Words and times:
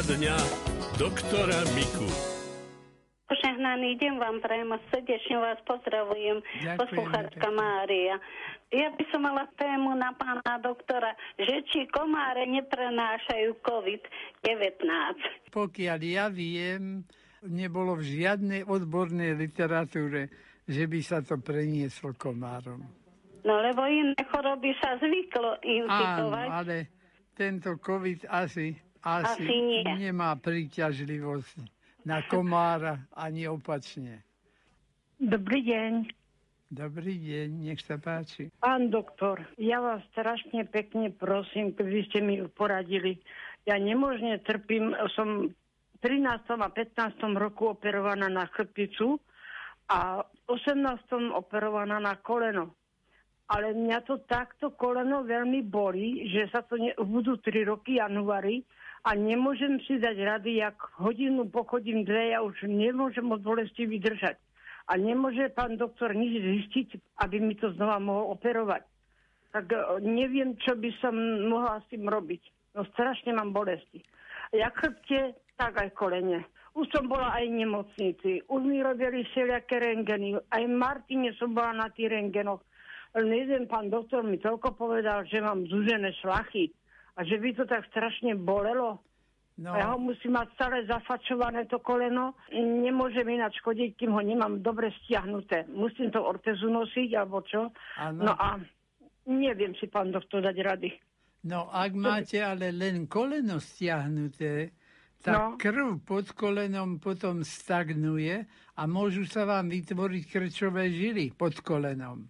Otázka 0.00 0.16
dňa 0.16 0.36
doktora 0.96 1.60
Miku. 1.76 2.08
Požehnaný 3.28 4.00
deň 4.00 4.16
vám 4.16 4.40
prajem 4.40 4.72
a 4.72 4.80
srdečne 4.88 5.36
vás 5.36 5.60
pozdravujem, 5.68 6.40
poslucháčka 6.80 7.52
Mária. 7.52 8.16
Ja 8.72 8.96
by 8.96 9.04
som 9.12 9.28
mala 9.28 9.44
tému 9.60 9.92
na 10.00 10.16
pána 10.16 10.56
doktora, 10.64 11.12
že 11.36 11.52
či 11.68 11.84
komáre 11.92 12.48
neprenášajú 12.48 13.60
COVID-19. 13.60 14.88
Pokiaľ 15.52 16.00
ja 16.00 16.32
viem, 16.32 17.04
nebolo 17.44 18.00
v 18.00 18.24
žiadnej 18.24 18.64
odbornej 18.64 19.36
literatúre, 19.36 20.32
že 20.64 20.88
by 20.88 21.00
sa 21.04 21.20
to 21.20 21.44
prenieslo 21.44 22.16
komárom. 22.16 22.88
No 23.44 23.52
lebo 23.60 23.84
iné 23.84 24.16
choroby 24.32 24.72
sa 24.80 24.96
zvyklo 24.96 25.60
infikovať. 25.60 26.48
Áno, 26.48 26.56
ale 26.56 26.76
tento 27.36 27.76
COVID 27.76 28.32
asi, 28.32 28.88
asi, 29.00 29.44
Asi 29.44 29.56
nie. 29.60 29.82
nemá 29.96 30.36
príťažlivosť 30.36 31.56
na 32.04 32.24
komára 32.28 33.00
ani 33.16 33.48
opačne. 33.48 34.24
Dobrý 35.20 35.64
deň. 35.64 35.92
Dobrý 36.70 37.18
deň, 37.18 37.48
nech 37.66 37.82
sa 37.82 37.98
páči. 37.98 38.48
Pán 38.62 38.94
doktor, 38.94 39.42
ja 39.58 39.82
vás 39.82 40.06
strašne 40.14 40.62
pekne 40.70 41.10
prosím, 41.10 41.74
keby 41.74 42.06
ste 42.06 42.22
mi 42.22 42.38
poradili. 42.46 43.18
Ja 43.66 43.74
nemožne 43.76 44.38
trpím, 44.40 44.94
som 45.18 45.50
v 45.50 45.96
13. 45.98 46.46
a 46.46 46.68
15. 46.70 47.20
roku 47.36 47.74
operovaná 47.74 48.30
na 48.30 48.46
chrbticu 48.48 49.18
a 49.90 50.22
v 50.22 50.40
18. 50.46 51.34
operovaná 51.34 51.98
na 51.98 52.14
koleno. 52.22 52.72
Ale 53.50 53.74
mňa 53.74 54.06
to 54.06 54.22
takto 54.30 54.70
koleno 54.70 55.26
veľmi 55.26 55.66
bolí, 55.66 56.30
že 56.30 56.46
sa 56.54 56.62
to 56.62 56.78
ne, 56.78 56.94
budú 57.02 57.34
3 57.42 57.66
roky 57.66 57.98
januári 57.98 58.62
a 59.00 59.16
nemôžem 59.16 59.80
si 59.88 59.96
dať 59.96 60.16
rady, 60.20 60.60
jak 60.60 60.76
hodinu 61.00 61.48
pochodím 61.48 62.04
dve, 62.04 62.36
ja 62.36 62.44
už 62.44 62.68
nemôžem 62.68 63.24
od 63.32 63.40
bolesti 63.40 63.88
vydržať. 63.88 64.36
A 64.92 65.00
nemôže 65.00 65.48
pán 65.56 65.80
doktor 65.80 66.12
nič 66.12 66.36
zistiť, 66.36 67.16
aby 67.24 67.40
mi 67.40 67.56
to 67.56 67.72
znova 67.78 67.96
mohol 67.96 68.36
operovať. 68.36 68.84
Tak 69.56 69.72
e, 69.72 70.04
neviem, 70.04 70.58
čo 70.60 70.76
by 70.76 70.90
som 71.00 71.16
mohla 71.48 71.80
s 71.80 71.86
tým 71.88 72.04
robiť. 72.04 72.42
No 72.76 72.84
strašne 72.92 73.32
mám 73.32 73.56
bolesti. 73.56 74.04
Jak 74.52 74.76
chrbte, 74.76 75.38
tak 75.56 75.80
aj 75.80 75.94
kolene. 75.96 76.44
Už 76.74 76.86
som 76.92 77.08
bola 77.08 77.34
aj 77.38 77.44
v 77.48 77.58
nemocnici. 77.66 78.30
Už 78.46 78.60
mi 78.62 78.82
robili 78.82 79.24
všelijaké 79.30 79.80
rengeny. 79.80 80.38
Aj 80.50 80.62
v 80.62 80.74
Martine 80.74 81.32
som 81.40 81.54
bola 81.54 81.72
na 81.72 81.88
tých 81.90 82.10
rengenoch. 82.10 82.62
Len 83.16 83.30
jeden 83.32 83.64
pán 83.66 83.90
doktor 83.90 84.22
mi 84.22 84.38
toľko 84.38 84.78
povedal, 84.78 85.26
že 85.26 85.42
mám 85.42 85.66
zúžené 85.66 86.14
šlachy 86.22 86.70
a 87.20 87.24
že 87.28 87.36
by 87.36 87.52
to 87.52 87.68
tak 87.68 87.84
strašne 87.92 88.32
bolelo. 88.32 88.96
No, 89.60 89.76
ja 89.76 89.92
ho 89.92 90.00
musím 90.00 90.40
mať 90.40 90.56
stále 90.56 90.88
zafačované 90.88 91.68
to 91.68 91.76
koleno. 91.84 92.32
Nemôžem 92.56 93.28
ináč 93.28 93.60
chodiť, 93.60 93.92
kým 93.92 94.16
ho 94.16 94.22
nemám 94.24 94.64
dobre 94.64 94.88
stiahnuté. 95.04 95.68
Musím 95.68 96.08
to 96.08 96.24
ortezu 96.24 96.72
nosiť, 96.72 97.12
alebo 97.12 97.44
čo. 97.44 97.68
Áno. 98.00 98.24
No 98.24 98.32
a 98.32 98.56
neviem 99.28 99.76
si, 99.76 99.84
pán 99.84 100.16
doktor, 100.16 100.40
dať 100.40 100.56
rady. 100.64 100.90
no 101.44 101.68
ak 101.68 101.92
máte 101.92 102.40
ale 102.40 102.72
len 102.72 103.04
koleno 103.04 103.60
stiahnuté, 103.60 104.72
tak 105.20 105.36
No. 105.36 105.60
krv 105.60 106.00
pod 106.08 106.32
kolenom 106.32 106.96
potom 106.96 107.44
stagnuje 107.44 108.48
a 108.80 108.82
môžu 108.88 109.28
sa 109.28 109.44
vám 109.44 109.68
vytvoriť 109.68 110.22
krčové 110.24 110.88
žily 110.88 111.36
pod 111.36 111.60
kolenom. 111.60 112.24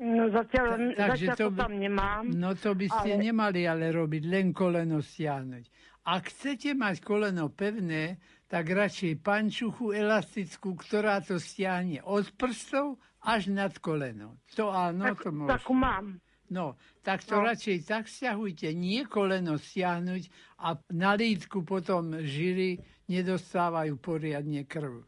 No 0.00 0.26
zatiaľ, 0.26 0.96
Ta- 0.96 1.12
takže 1.12 1.26
zatiaľ 1.26 1.36
to 1.36 1.46
by- 1.50 1.60
tam 1.60 1.72
nemám. 1.76 2.24
No 2.32 2.50
to 2.54 2.72
by 2.72 2.86
ste 2.88 3.10
Ale- 3.12 3.22
nemali 3.22 3.60
ale 3.62 3.86
robiť, 3.90 4.22
len 4.24 4.46
koleno 4.50 4.98
stiahnuť. 4.98 5.64
Ak 6.02 6.22
chcete 6.26 6.72
mať 6.72 6.96
koleno 7.00 7.48
pevné, 7.50 8.16
tak 8.46 8.64
radšej 8.66 9.20
pančuchu 9.20 9.92
elastickú, 9.92 10.72
ktorá 10.74 11.20
to 11.20 11.36
stiahne 11.36 12.00
od 12.02 12.32
prstov 12.32 12.96
až 13.20 13.52
nad 13.52 13.76
koleno. 13.76 14.40
To 14.56 14.72
áno, 14.72 15.12
tak, 15.12 15.20
to 15.20 15.30
môže. 15.30 15.52
takú 15.54 15.76
mám. 15.76 16.16
No, 16.48 16.74
tak 17.00 17.22
to 17.22 17.36
No. 17.36 17.46
radšej 17.46 17.84
tak 17.84 18.08
stiahujte, 18.08 18.72
nie 18.72 19.04
koleno 19.04 19.54
stiahnuť 19.54 20.22
a 20.58 20.74
na 20.90 21.12
lítku 21.14 21.62
potom 21.62 22.16
žily 22.24 22.80
nedostávajú 23.06 23.94
poriadne 23.96 24.64
krv. 24.64 25.04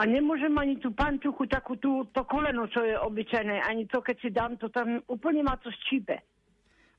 A 0.00 0.08
nemôžem 0.08 0.48
ani 0.54 0.74
tú 0.74 0.90
pančuchu, 0.90 1.44
takú 1.44 1.76
tú, 1.76 2.08
to 2.08 2.24
koleno, 2.24 2.64
čo 2.64 2.80
je 2.80 2.96
obyčajné, 2.96 3.60
ani 3.60 3.84
to, 3.84 4.00
keď 4.00 4.16
si 4.16 4.30
dám, 4.30 4.56
to 4.56 4.66
tam 4.66 5.04
úplne 5.06 5.44
ma 5.44 5.60
to 5.60 5.68
štípe. 5.68 6.16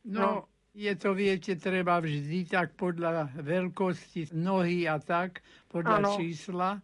No, 0.06 0.22
No. 0.22 0.30
je 0.72 0.94
to, 0.94 1.12
viete, 1.12 1.58
treba 1.58 1.98
vždy 1.98 2.46
tak 2.46 2.78
podľa 2.78 3.34
veľkosti 3.36 4.32
nohy 4.32 4.86
a 4.86 4.98
tak, 4.98 5.42
podľa 5.68 5.98
Áno. 6.00 6.14
čísla, 6.14 6.78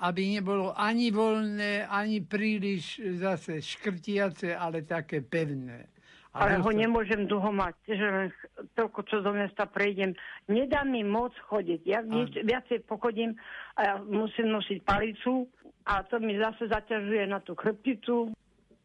aby 0.00 0.34
nebolo 0.34 0.74
ani 0.74 1.08
voľné, 1.08 1.86
ani 1.86 2.18
príliš 2.20 2.98
zase 3.16 3.62
škrtiace, 3.62 4.50
ale 4.50 4.82
také 4.82 5.22
pevné. 5.22 5.86
A 6.30 6.46
Ale 6.46 6.62
ho 6.62 6.70
dosta- 6.70 6.78
nemôžem 6.78 7.22
dlho 7.26 7.50
mať, 7.50 7.74
že 7.86 8.06
toľko, 8.74 9.02
čo 9.02 9.18
do 9.18 9.34
mesta 9.34 9.66
prejdem. 9.66 10.14
Nedá 10.46 10.82
mi 10.82 11.02
moc 11.02 11.34
chodiť. 11.44 11.80
Ja 11.82 12.00
nič, 12.00 12.38
viacej 12.38 12.86
pochodím 12.86 13.34
a 13.74 13.80
ja 13.82 13.94
musím 13.98 14.46
nosiť 14.48 14.78
palicu 14.80 15.50
a 15.90 16.06
to 16.06 16.22
mi 16.22 16.38
zase 16.38 16.70
zaťažuje 16.70 17.26
na 17.26 17.42
tú 17.42 17.58
chrbticu. 17.58 18.30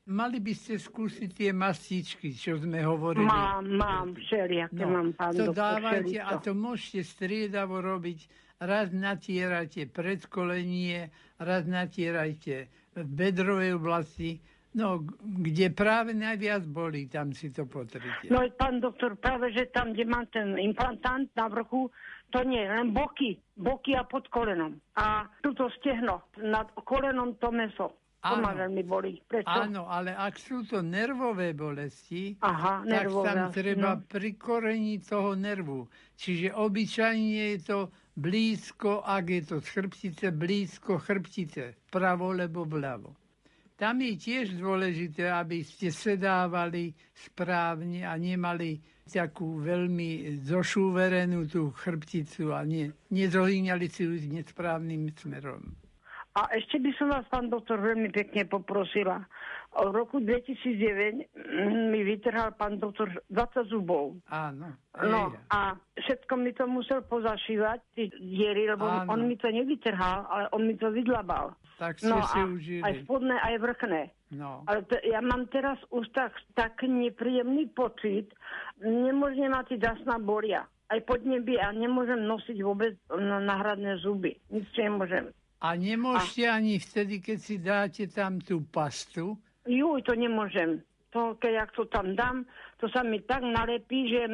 Mali 0.05 0.37
by 0.37 0.53
ste 0.53 0.77
skúsiť 0.77 1.29
tie 1.33 1.49
mastičky, 1.49 2.29
čo 2.33 2.61
sme 2.61 2.81
hovorili. 2.85 3.25
Mám, 3.25 3.65
mám, 3.73 4.07
všelijaké 4.13 4.85
mám, 4.85 5.13
pán 5.17 5.33
No, 5.33 5.49
to 5.49 5.53
doktor, 5.53 5.81
dávajte 5.81 6.17
a 6.21 6.31
to 6.37 6.51
môžete 6.53 7.01
striedavo 7.05 7.81
robiť. 7.81 8.45
Raz 8.61 8.93
natierajte 8.93 9.89
predkolenie, 9.89 11.09
raz 11.41 11.65
natierajte 11.65 12.69
v 12.95 13.01
bedrovej 13.03 13.81
oblasti. 13.81 14.37
No, 14.75 15.07
kde 15.23 15.71
práve 15.71 16.11
najviac 16.11 16.67
bolí, 16.67 17.07
tam 17.07 17.31
si 17.31 17.49
to 17.49 17.65
potrite. 17.65 18.27
No 18.27 18.43
pán 18.59 18.83
doktor, 18.83 19.15
práve 19.17 19.55
že 19.55 19.71
tam, 19.71 19.95
kde 19.95 20.05
mám 20.05 20.27
ten 20.29 20.59
implantant 20.59 21.31
na 21.33 21.47
vrchu, 21.47 21.87
to 22.35 22.43
nie, 22.43 22.67
len 22.67 22.91
boky, 22.91 23.39
boky 23.55 23.95
a 23.95 24.03
pod 24.03 24.27
kolenom. 24.27 24.75
A 24.99 25.23
tuto 25.39 25.71
stehno, 25.79 26.27
nad 26.43 26.67
kolenom 26.83 27.39
to 27.39 27.47
meso. 27.47 27.95
To 28.25 28.41
ma 28.41 28.57
Áno. 28.57 28.65
veľmi 28.65 28.83
bolí. 28.89 29.21
Prečo? 29.29 29.45
Áno, 29.45 29.85
ale 29.85 30.17
ak 30.17 30.41
sú 30.41 30.65
to 30.65 30.81
nervové 30.81 31.53
bolesti, 31.53 32.33
Aha, 32.41 32.81
tak 32.81 32.89
nervové, 32.89 33.25
tam 33.29 33.37
treba 33.53 33.91
no. 33.95 34.01
prikoreniť 34.01 34.99
toho 35.05 35.37
nervu. 35.37 35.85
Čiže 36.17 36.57
obyčajne 36.57 37.53
je 37.53 37.57
to 37.61 37.79
blízko, 38.17 39.05
ak 39.05 39.25
je 39.29 39.41
to 39.45 39.55
z 39.61 39.67
chrbtice, 39.69 40.25
blízko 40.33 40.97
chrbtice, 40.97 41.77
vpravo 41.85 42.33
lebo 42.33 42.65
vľavo. 42.65 43.13
Tam 43.77 44.01
je 44.01 44.17
tiež 44.17 44.57
dôležité, 44.57 45.29
aby 45.29 45.61
ste 45.61 45.93
sedávali 45.93 46.97
správne 47.13 48.09
a 48.09 48.17
nemali 48.17 48.81
takú 49.05 49.61
veľmi 49.61 50.41
zošúverenú 50.41 51.45
tú 51.45 51.69
chrbticu 51.69 52.49
a 52.57 52.65
ne, 52.65 52.89
nezohýňali 53.13 53.85
si 53.85 54.01
ju 54.01 54.17
nesprávnym 54.33 55.13
smerom. 55.13 55.84
A 56.35 56.51
ešte 56.51 56.83
by 56.83 56.91
som 56.99 57.07
vás, 57.07 57.23
pán 57.31 57.47
doktor, 57.47 57.79
veľmi 57.79 58.11
pekne 58.11 58.43
poprosila. 58.43 59.23
V 59.71 59.87
roku 59.87 60.19
2009 60.19 61.31
mm, 61.31 61.95
mi 61.95 62.03
vytrhal 62.03 62.51
pán 62.55 62.75
doktor 62.75 63.07
20 63.31 63.71
zubov. 63.71 64.19
Áno. 64.27 64.75
No 64.99 65.31
a 65.47 65.75
všetko 65.95 66.35
mi 66.35 66.51
to 66.51 66.67
musel 66.67 67.03
pozašívať, 67.03 67.79
tie 67.95 68.11
diery, 68.19 68.67
lebo 68.67 68.83
Áno. 68.83 69.15
on 69.15 69.23
mi 69.23 69.35
to 69.35 69.47
nevytrhal, 69.47 70.27
ale 70.27 70.51
on 70.51 70.67
mi 70.67 70.75
to 70.75 70.91
vydlabal. 70.91 71.55
Tak 71.75 71.99
ste 71.99 72.07
No 72.07 72.19
si 72.25 72.39
a 72.39 72.43
užili. 72.43 72.83
aj 72.83 72.93
spodné, 73.03 73.35
aj 73.35 73.55
vrchné. 73.55 74.01
No. 74.31 74.63
Ale 74.67 74.83
to, 74.83 74.95
ja 75.03 75.19
mám 75.19 75.47
teraz 75.47 75.79
už 75.87 76.07
tak, 76.11 76.35
tak 76.51 76.83
nepríjemný 76.83 77.71
pocit, 77.71 78.27
nemôžem 78.79 79.47
mať 79.47 79.71
tie 79.71 79.79
dasná 79.81 80.19
bolia. 80.19 80.67
Aj 80.87 80.99
pod 80.99 81.23
nebi 81.23 81.55
a 81.55 81.71
nemôžem 81.71 82.19
nosiť 82.21 82.59
vôbec 82.59 82.99
náhradné 83.09 84.03
zuby. 84.03 84.35
Nic 84.51 84.67
nemôžem. 84.75 85.31
A 85.65 85.73
nemôžete 85.73 86.45
ani 86.45 86.77
vtedy, 86.77 87.17
keď 87.25 87.37
si 87.41 87.55
dáte 87.57 88.05
tam 88.05 88.37
tú 88.37 88.61
pastu, 88.69 89.33
Juj, 89.65 90.05
to 90.05 90.13
nemôžem. 90.13 90.85
To, 91.09 91.33
keď 91.41 91.51
ja 91.57 91.65
to 91.73 91.89
tam 91.89 92.13
dám, 92.13 92.45
to 92.77 92.85
sa 92.93 93.01
mi 93.01 93.17
tak 93.23 93.41
nalepí, 93.41 94.13
že 94.13 94.29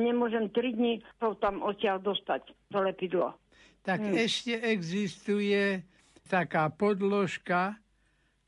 nemôžem 0.00 0.48
3 0.48 0.72
dní 0.72 1.04
to 1.20 1.36
tam 1.36 1.60
odtiaľ 1.60 2.00
dostať, 2.00 2.48
to 2.72 2.78
lepidlo. 2.80 3.36
tak 3.84 4.00
Hmm. 4.00 4.16
ešte 4.16 4.56
existuje 4.56 5.84
taká 6.24 6.72
podložka, 6.72 7.76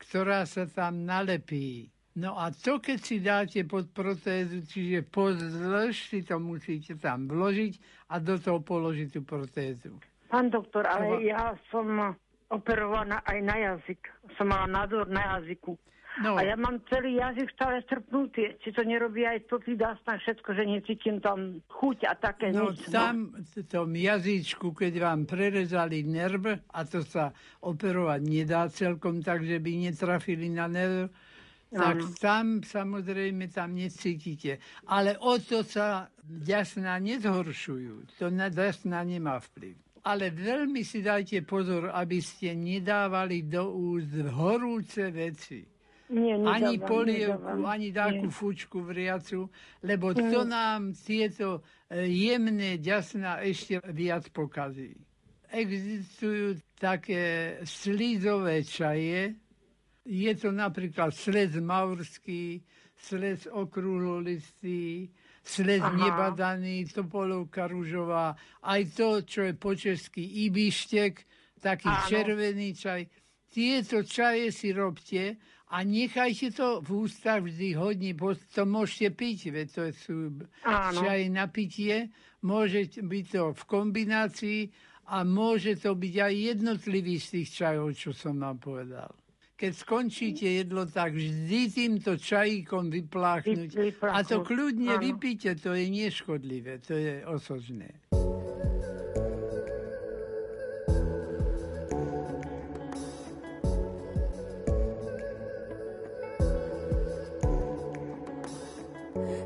ktorá 0.01 0.49
sa 0.49 0.65
tam 0.65 1.05
nalepí. 1.05 1.93
No 2.17 2.33
a 2.33 2.49
to, 2.49 2.81
keď 2.81 2.97
si 2.97 3.21
dáte 3.21 3.61
pod 3.61 3.93
protézu, 3.93 4.65
čiže 4.65 5.05
pozdĺž 5.05 5.93
si 6.09 6.25
to 6.25 6.41
musíte 6.41 6.97
tam 6.97 7.29
vložiť 7.29 7.77
a 8.09 8.17
do 8.17 8.41
toho 8.41 8.57
položiť 8.57 9.13
tú 9.13 9.21
protézu. 9.21 9.93
Pán 10.27 10.51
doktor, 10.51 10.83
ale 10.87 11.17
Lebo- 11.17 11.23
ja 11.23 11.55
som 11.71 11.87
operovaná 12.47 13.23
aj 13.27 13.39
na 13.43 13.55
jazyk. 13.55 14.01
Som 14.39 14.51
mala 14.51 14.67
nádor 14.67 15.07
na 15.07 15.39
jazyku. 15.39 15.75
No. 16.17 16.33
A 16.33 16.41
ja 16.41 16.57
mám 16.57 16.81
celý 16.89 17.21
jazyk 17.21 17.53
stále 17.53 17.77
strpnutý. 17.85 18.57
Či 18.65 18.73
to 18.73 18.81
nerobí 18.81 19.21
aj 19.21 19.45
to 19.45 19.61
dásna 19.77 20.17
všetko, 20.17 20.49
že 20.57 20.63
necítim 20.65 21.21
tam 21.21 21.61
chuť 21.69 22.09
a 22.09 22.17
také 22.17 22.49
No 22.49 22.73
nič, 22.73 22.89
tam 22.89 23.37
no. 23.37 23.45
v 23.45 23.61
tom 23.69 23.93
jazyčku, 23.93 24.73
keď 24.73 24.93
vám 24.97 25.29
prerezali 25.29 26.01
nerv, 26.01 26.57
a 26.73 26.79
to 26.89 27.05
sa 27.05 27.29
operovať 27.61 28.21
nedá 28.25 28.65
celkom 28.73 29.21
tak, 29.21 29.45
že 29.45 29.61
by 29.61 29.71
netrafili 29.77 30.49
na 30.49 30.65
nerv, 30.65 31.13
tak 31.69 32.01
ano. 32.01 32.09
tam 32.17 32.45
samozrejme 32.65 33.53
tam 33.53 33.77
necítite. 33.77 34.57
Ale 34.89 35.21
o 35.21 35.37
to 35.37 35.61
sa 35.61 36.09
jasná 36.25 36.97
nezhoršujú. 36.97 38.17
To 38.17 38.33
na 38.33 38.49
jasná 38.49 39.05
nemá 39.05 39.37
vplyv 39.37 39.86
ale 40.07 40.31
veľmi 40.31 40.87
si 40.87 41.03
dajte 41.03 41.43
pozor, 41.43 41.91
aby 41.91 42.23
ste 42.23 42.55
nedávali 42.55 43.43
do 43.43 43.75
úst 43.75 44.15
horúce 44.31 45.11
veci. 45.11 45.67
Nie, 46.07 46.39
nedávam, 46.39 46.55
ani 46.55 46.73
polievku, 46.79 47.43
nedávam. 47.43 47.67
ani 47.67 47.89
takú 47.91 48.27
fučku 48.31 48.79
vriacu, 48.79 49.51
lebo 49.83 50.15
to 50.15 50.47
nám 50.47 50.95
tieto 50.95 51.59
e, 51.91 52.07
jemné 52.07 52.79
ďasná 52.79 53.43
ešte 53.43 53.83
viac 53.91 54.31
pokazí. 54.31 54.95
Existujú 55.51 56.63
také 56.79 57.59
slizové 57.67 58.63
čaje, 58.63 59.35
je 60.07 60.31
to 60.39 60.55
napríklad 60.55 61.11
slez 61.11 61.59
maurský, 61.59 62.63
slez 62.95 63.43
okrúhlolistý, 63.51 65.11
sled 65.47 65.79
Aha. 65.79 65.95
nebadaný, 65.95 66.91
topolovka 66.91 67.71
rúžová, 67.71 68.35
aj 68.67 68.81
to, 68.91 69.09
čo 69.23 69.47
je 69.47 69.53
po 69.55 69.71
česky 69.71 70.51
ibištek, 70.51 71.23
taký 71.63 71.87
Áno. 71.87 72.07
červený 72.11 72.75
čaj. 72.75 73.01
Tieto 73.47 74.03
čaje 74.03 74.51
si 74.51 74.75
robte 74.75 75.39
a 75.71 75.87
nechajte 75.87 76.51
to 76.51 76.83
v 76.83 77.07
ústach 77.07 77.47
vždy 77.47 77.79
hodne, 77.79 78.11
to 78.51 78.63
môžete 78.67 79.15
piť, 79.15 79.39
veď 79.55 79.67
to 79.71 79.83
sú 79.95 80.17
Áno. 80.67 80.99
čaje 80.99 81.31
na 81.31 81.47
pitie, 81.47 82.11
môže 82.43 82.91
byť 82.99 83.25
to 83.31 83.43
v 83.55 83.63
kombinácii 83.63 84.61
a 85.07 85.23
môže 85.23 85.79
to 85.79 85.95
byť 85.95 86.15
aj 86.19 86.33
jednotlivý 86.35 87.15
z 87.23 87.27
tých 87.39 87.49
čajov, 87.63 87.95
čo 87.95 88.11
som 88.11 88.35
vám 88.35 88.59
povedal 88.59 89.15
keď 89.57 89.73
skončíte 89.73 90.45
jedlo, 90.45 90.85
tak 90.85 91.17
vždy 91.17 91.61
týmto 91.73 92.13
čajíkom 92.13 92.93
vypláchnuť. 92.93 93.97
A 94.05 94.21
to 94.21 94.45
kľudne 94.45 94.93
ano. 94.93 95.01
vypíte, 95.01 95.57
to 95.57 95.73
je 95.73 95.89
neškodlivé, 95.89 96.77
to 96.85 96.93
je 96.93 97.25
osožné. 97.25 97.89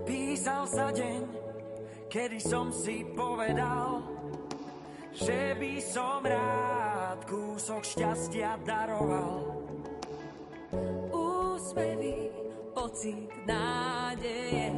Písal 0.03 0.67
sa 0.67 0.91
deň, 0.91 1.23
kedy 2.11 2.39
som 2.43 2.67
si 2.75 3.07
povedal, 3.15 4.03
že 5.15 5.55
by 5.55 5.73
som 5.79 6.19
rád 6.27 7.23
kúsok 7.31 7.79
šťastia 7.87 8.59
daroval 8.67 9.60
úsmevy, 11.71 12.27
pocit 12.75 13.31
nádeje. 13.47 14.75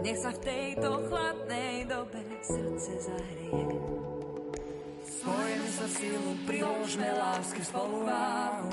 Nech 0.00 0.16
sa 0.16 0.32
v 0.32 0.40
tejto 0.40 0.96
chladnej 1.12 1.84
dobe 1.84 2.24
srdce 2.40 2.92
zahrie. 3.04 3.68
Spojeme 5.04 5.68
sa 5.68 5.86
silu, 5.92 6.32
priložme 6.48 7.04
lásky 7.20 7.60
spoluváhu. 7.60 8.72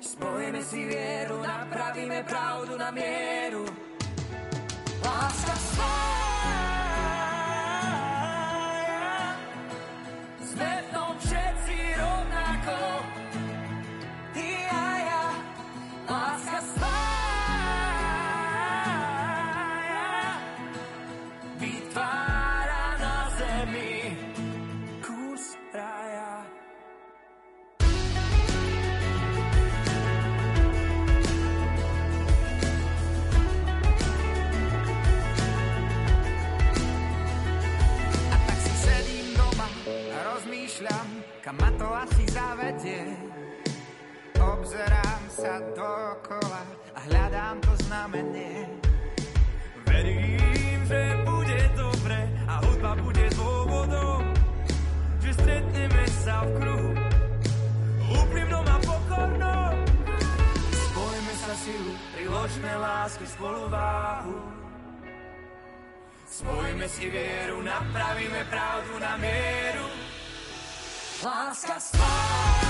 Spojeme 0.00 0.64
si 0.64 0.80
vieru, 0.88 1.44
napravíme 1.44 2.24
pravdu 2.24 2.80
na 2.80 2.88
mieru. 2.88 3.68
Láska 5.04 5.54
svoj. 5.60 6.13
Kam 41.44 41.60
ma 41.60 41.68
to 41.76 41.84
asi 41.84 42.24
zavedie. 42.32 43.04
Obzerám 44.40 45.22
sa 45.28 45.60
dokola 45.76 46.62
a 46.96 46.98
hľadám 47.04 47.60
to 47.60 47.72
znamenie. 47.84 48.64
Verím, 49.84 50.80
že 50.88 51.20
bude 51.28 51.60
dobre 51.76 52.16
a 52.48 52.64
hudba 52.64 52.96
bude 52.96 53.28
dôvodom, 53.36 54.24
že 55.20 55.36
stretneme 55.36 56.04
sa 56.24 56.48
v 56.48 56.50
kruhu 56.56 56.92
úprimnom 58.08 58.64
a 58.64 58.76
pokornom. 58.80 59.76
Spojme 60.72 61.32
sa 61.44 61.52
silu, 61.60 61.92
priložme 62.16 62.72
lásky 62.72 63.26
spolu 63.28 63.68
váhu. 63.68 64.40
Spojme 66.24 66.88
si 66.88 67.04
vieru, 67.12 67.60
napravíme 67.60 68.48
pravdu 68.48 68.96
na 68.96 69.12
mieru. 69.20 70.03
Láska 71.24 71.80
spája. 71.80 72.63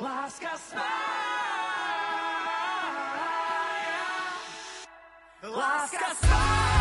Láska 0.00 0.56
spája. 0.56 0.84
Láska 5.42 6.14
spája. 6.14 6.75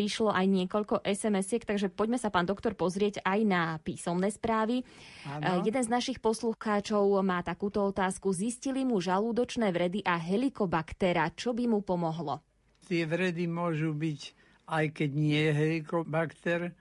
Prišlo 0.00 0.32
aj 0.32 0.46
niekoľko 0.48 1.04
SMS-iek, 1.04 1.68
takže 1.68 1.92
poďme 1.92 2.16
sa, 2.16 2.32
pán 2.32 2.48
doktor, 2.48 2.72
pozrieť 2.72 3.20
aj 3.20 3.40
na 3.44 3.76
písomné 3.84 4.32
správy. 4.32 4.80
Ano. 5.28 5.60
Jeden 5.60 5.84
z 5.84 5.92
našich 5.92 6.24
poslucháčov 6.24 7.20
má 7.20 7.44
takúto 7.44 7.84
otázku. 7.84 8.32
Zistili 8.32 8.88
mu 8.88 8.96
žalúdočné 8.96 9.68
vredy 9.68 10.00
a 10.00 10.16
helikobaktera. 10.16 11.28
Čo 11.36 11.52
by 11.52 11.68
mu 11.68 11.84
pomohlo? 11.84 12.40
Tie 12.88 13.04
vredy 13.04 13.44
môžu 13.44 13.92
byť, 13.92 14.20
aj 14.72 14.86
keď 14.88 15.10
nie 15.12 15.36
je 15.36 15.52
helikobakter, 15.52 16.72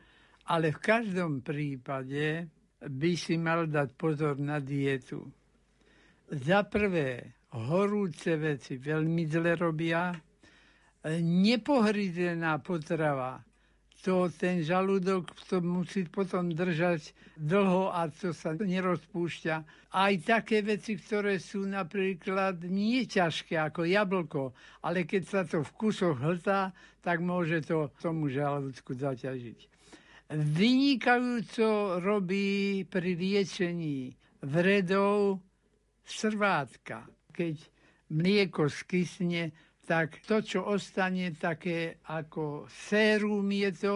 ale 0.48 0.72
v 0.72 0.80
každom 0.80 1.44
prípade 1.44 2.48
by 2.80 3.12
si 3.20 3.36
mal 3.36 3.68
dať 3.68 4.00
pozor 4.00 4.40
na 4.40 4.64
dietu. 4.64 5.28
Za 6.32 6.64
prvé, 6.64 7.36
horúce 7.52 8.40
veci 8.40 8.80
veľmi 8.80 9.28
zle 9.28 9.60
robia, 9.60 10.16
nepohryzená 11.08 12.60
potrava, 12.60 13.44
to 14.00 14.32
ten 14.32 14.64
žalúdok 14.64 15.28
to 15.52 15.60
musí 15.60 16.08
potom 16.08 16.56
držať 16.56 17.12
dlho 17.36 17.92
a 17.92 18.08
to 18.08 18.32
sa 18.32 18.56
nerozpúšťa. 18.56 19.56
Aj 19.92 20.14
také 20.24 20.64
veci, 20.64 20.96
ktoré 20.96 21.36
sú 21.36 21.68
napríklad 21.68 22.64
nie 22.64 23.04
ťažké 23.04 23.60
ako 23.60 23.84
jablko, 23.84 24.44
ale 24.88 25.04
keď 25.04 25.24
sa 25.28 25.42
to 25.44 25.68
v 25.68 25.72
kusoch 25.76 26.16
hltá, 26.16 26.72
tak 27.04 27.20
môže 27.20 27.60
to 27.68 27.92
tomu 28.00 28.32
žalúdku 28.32 28.96
zaťažiť. 28.96 29.68
Vynikajúco 30.32 32.00
robí 32.00 32.86
pri 32.88 33.20
liečení 33.20 34.16
vredov 34.46 35.44
srvátka. 36.08 37.04
Keď 37.36 37.56
mlieko 38.14 38.72
skysne, 38.72 39.52
tak 39.90 40.22
to, 40.22 40.46
čo 40.46 40.70
ostane 40.70 41.34
také 41.34 41.98
ako 42.06 42.70
sérum 42.70 43.50
je 43.50 43.72
to, 43.74 43.96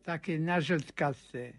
také 0.00 0.40
nažltkaté. 0.40 1.52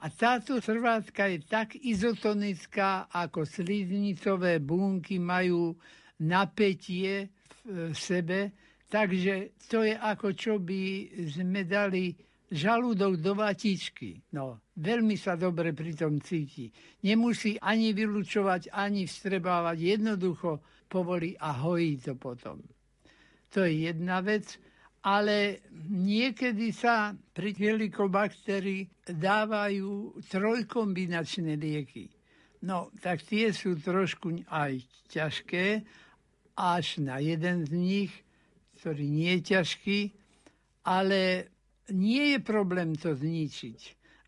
A 0.00 0.08
táto 0.08 0.56
trvátka 0.64 1.28
je 1.28 1.44
tak 1.44 1.76
izotonická, 1.76 3.12
ako 3.12 3.44
sliznicové 3.44 4.64
bunky 4.64 5.20
majú 5.20 5.76
napätie 6.24 7.28
v 7.68 7.92
sebe, 7.92 8.56
takže 8.88 9.60
to 9.68 9.84
je 9.84 9.92
ako 9.92 10.32
čo 10.32 10.56
by 10.56 11.12
sme 11.28 11.68
dali 11.68 12.16
žalúdok 12.48 13.20
do 13.20 13.36
vatičky. 13.36 14.24
No, 14.32 14.72
veľmi 14.80 15.20
sa 15.20 15.36
dobre 15.36 15.76
pri 15.76 15.92
tom 15.92 16.16
cíti. 16.16 16.72
Nemusí 17.04 17.60
ani 17.60 17.92
vylúčovať, 17.92 18.72
ani 18.72 19.04
vstrebávať. 19.04 20.00
Jednoducho 20.00 20.64
povolí 20.88 21.36
a 21.36 21.52
hojí 21.60 22.00
to 22.00 22.16
potom. 22.16 22.60
To 23.52 23.64
je 23.68 23.92
jedna 23.92 24.24
vec, 24.24 24.56
ale 25.04 25.66
niekedy 25.90 26.72
sa 26.72 27.12
pri 27.12 27.52
helikobakterii 27.52 28.88
dávajú 29.12 30.22
trojkombinačné 30.30 31.58
lieky. 31.58 32.08
No, 32.62 32.94
tak 33.02 33.26
tie 33.26 33.50
sú 33.50 33.74
trošku 33.74 34.46
aj 34.46 34.78
ťažké, 35.10 35.82
až 36.54 37.02
na 37.02 37.18
jeden 37.18 37.66
z 37.66 37.70
nich, 37.74 38.12
ktorý 38.78 39.04
nie 39.10 39.40
je 39.40 39.58
ťažký, 39.58 40.00
ale 40.86 41.50
nie 41.90 42.36
je 42.36 42.38
problém 42.38 42.94
to 42.94 43.18
zničiť. 43.18 43.80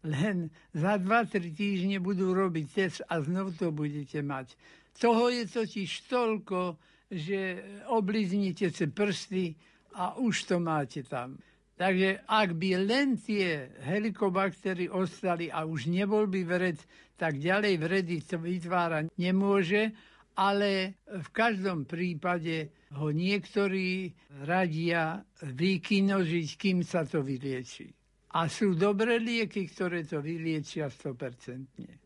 Len 0.05 0.53
za 0.75 1.01
2-3 1.01 1.55
týždne 1.55 1.97
budú 2.03 2.35
robiť 2.37 2.67
test 2.69 3.01
a 3.09 3.23
znovu 3.25 3.57
to 3.57 3.73
budete 3.73 4.21
mať. 4.21 4.53
Toho 4.99 5.33
je 5.33 5.49
totiž 5.49 6.11
toľko, 6.11 6.77
že 7.11 7.61
obliznite 7.93 8.71
si 8.71 8.87
prsty 8.89 9.55
a 9.95 10.19
už 10.19 10.49
to 10.49 10.57
máte 10.59 11.05
tam. 11.07 11.39
Takže 11.75 12.23
ak 12.31 12.55
by 12.55 12.71
len 12.87 13.19
tie 13.19 13.67
helikobaktery 13.83 14.87
ostali 14.87 15.51
a 15.51 15.67
už 15.67 15.91
nebol 15.91 16.31
by 16.31 16.47
vred, 16.47 16.79
tak 17.19 17.43
ďalej 17.43 17.75
vredy 17.83 18.17
to 18.23 18.39
vytvárať 18.39 19.11
nemôže, 19.19 19.91
ale 20.39 21.03
v 21.07 21.29
každom 21.31 21.87
prípade 21.87 22.71
ho 22.95 23.11
niektorí 23.11 24.11
radia 24.47 25.23
vykinožiť, 25.43 26.49
kým 26.59 26.83
sa 26.83 27.07
to 27.07 27.23
vylieči. 27.23 27.91
A 28.35 28.51
sú 28.51 28.75
dobré 28.75 29.23
lieky, 29.23 29.71
ktoré 29.71 30.03
to 30.03 30.19
vyliečia 30.19 30.91
100%. 30.91 32.04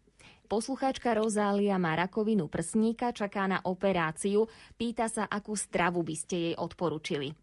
Poslucháčka 0.48 1.12
Rozália 1.12 1.76
má 1.76 1.92
rakovinu 1.92 2.48
prsníka, 2.48 3.12
čaká 3.12 3.44
na 3.44 3.60
operáciu. 3.68 4.48
Pýta 4.80 5.04
sa, 5.12 5.28
akú 5.28 5.52
stravu 5.52 6.00
by 6.00 6.16
ste 6.16 6.36
jej 6.40 6.54
odporučili. 6.56 7.36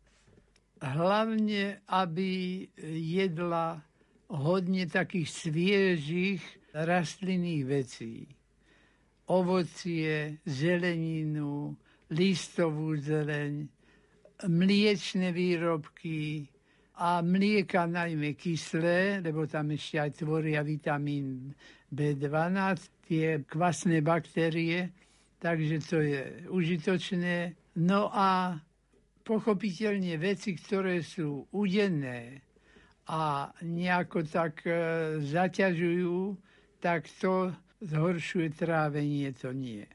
Hlavne, 0.81 1.85
aby 1.85 2.65
jedla 2.97 3.77
hodne 4.33 4.89
takých 4.89 5.29
sviežých 5.29 6.41
rastlinných 6.73 7.63
vecí. 7.69 8.25
Ovocie, 9.29 10.41
zeleninu, 10.49 11.77
listovú 12.09 12.97
zeleň, 12.97 13.69
mliečne 14.49 15.29
výrobky 15.29 16.49
a 16.95 17.21
mlieka 17.21 17.85
najmä 17.85 18.33
kyslé, 18.39 19.19
lebo 19.19 19.43
tam 19.47 19.75
ešte 19.75 19.99
aj 19.99 20.11
tvoria 20.15 20.63
vitamín 20.63 21.51
B12 21.91 22.87
tie 23.07 23.43
kvasné 23.43 23.99
baktérie, 23.99 24.95
takže 25.43 25.75
to 25.83 25.97
je 25.99 26.21
užitočné. 26.47 27.55
No 27.75 28.07
a 28.11 28.55
pochopiteľne 29.27 30.15
veci, 30.15 30.55
ktoré 30.55 31.03
sú 31.03 31.43
udenné 31.51 32.39
a 33.11 33.51
nejako 33.61 34.25
tak 34.25 34.63
e, 34.65 34.73
zaťažujú, 35.19 36.37
tak 36.79 37.05
to 37.19 37.53
zhoršuje 37.83 38.55
trávenie, 38.55 39.29
to 39.35 39.51
nie. 39.51 39.85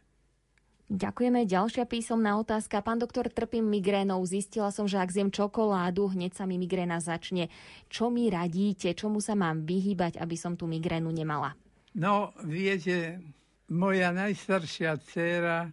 Ďakujeme. 0.91 1.47
Ďalšia 1.47 1.87
písomná 1.87 2.35
otázka. 2.43 2.83
Pán 2.83 2.99
doktor, 2.99 3.31
trpím 3.31 3.63
migrénou. 3.63 4.19
Zistila 4.27 4.75
som, 4.75 4.91
že 4.91 4.99
ak 4.99 5.15
zjem 5.15 5.31
čokoládu, 5.31 6.11
hneď 6.11 6.35
sa 6.35 6.51
mi 6.51 6.59
migréna 6.59 6.99
začne. 6.99 7.47
Čo 7.87 8.11
mi 8.11 8.27
radíte? 8.27 8.91
Čomu 8.99 9.23
sa 9.23 9.39
mám 9.39 9.63
vyhýbať, 9.63 10.19
aby 10.19 10.35
som 10.35 10.59
tú 10.59 10.67
migrénu 10.67 11.15
nemala? 11.15 11.55
No, 11.95 12.35
viete, 12.43 13.23
moja 13.71 14.11
najstaršia 14.11 14.99
dcéra 14.99 15.71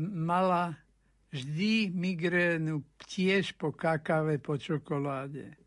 mala 0.00 0.80
vždy 1.28 1.92
migrénu 1.92 2.80
tiež 3.04 3.60
po 3.60 3.68
kakave, 3.68 4.40
po 4.40 4.56
čokoláde. 4.56 5.60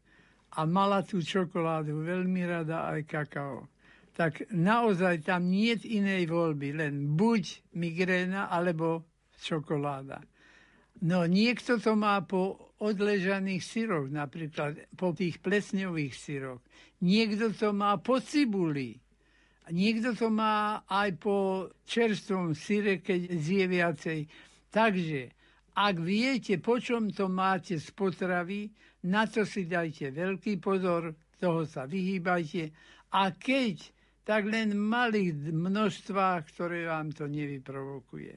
A 0.58 0.66
mala 0.66 1.06
tú 1.06 1.22
čokoládu 1.22 2.02
veľmi 2.02 2.42
rada 2.50 2.90
aj 2.98 3.06
kakao. 3.06 3.70
Tak 4.18 4.50
naozaj 4.50 5.30
tam 5.30 5.46
nie 5.54 5.78
je 5.78 6.02
inej 6.02 6.26
voľby, 6.26 6.74
len 6.74 7.14
buď 7.14 7.70
migréna, 7.78 8.50
alebo 8.50 9.06
čokoláda. 9.38 10.26
No 11.06 11.30
niekto 11.30 11.78
to 11.78 11.94
má 11.94 12.26
po 12.26 12.74
odležaných 12.82 13.62
syroch, 13.62 14.10
napríklad 14.10 14.90
po 14.98 15.14
tých 15.14 15.38
plesňových 15.38 16.14
syroch. 16.18 16.66
Niekto 17.06 17.54
to 17.54 17.70
má 17.78 18.02
po 18.02 18.18
cibuli. 18.18 18.98
Niekto 19.70 20.18
to 20.18 20.34
má 20.34 20.82
aj 20.90 21.10
po 21.22 21.70
čerstvom 21.86 22.58
syre, 22.58 23.04
keď 23.06 23.22
zje 23.38 23.66
viacej. 23.70 24.20
Takže, 24.74 25.22
ak 25.78 25.96
viete, 26.02 26.58
po 26.58 26.82
čom 26.82 27.14
to 27.14 27.30
máte 27.30 27.78
z 27.78 27.88
potravy, 27.94 28.74
na 29.06 29.30
to 29.30 29.46
si 29.46 29.70
dajte 29.70 30.10
veľký 30.10 30.58
pozor, 30.58 31.14
toho 31.38 31.70
sa 31.70 31.86
vyhýbajte. 31.86 32.74
A 33.14 33.30
keď, 33.36 33.94
tak 34.28 34.44
len 34.52 34.76
malých 34.76 35.56
množstvách, 35.56 36.52
ktoré 36.52 36.92
vám 36.92 37.16
to 37.16 37.32
nevyprovokuje. 37.32 38.36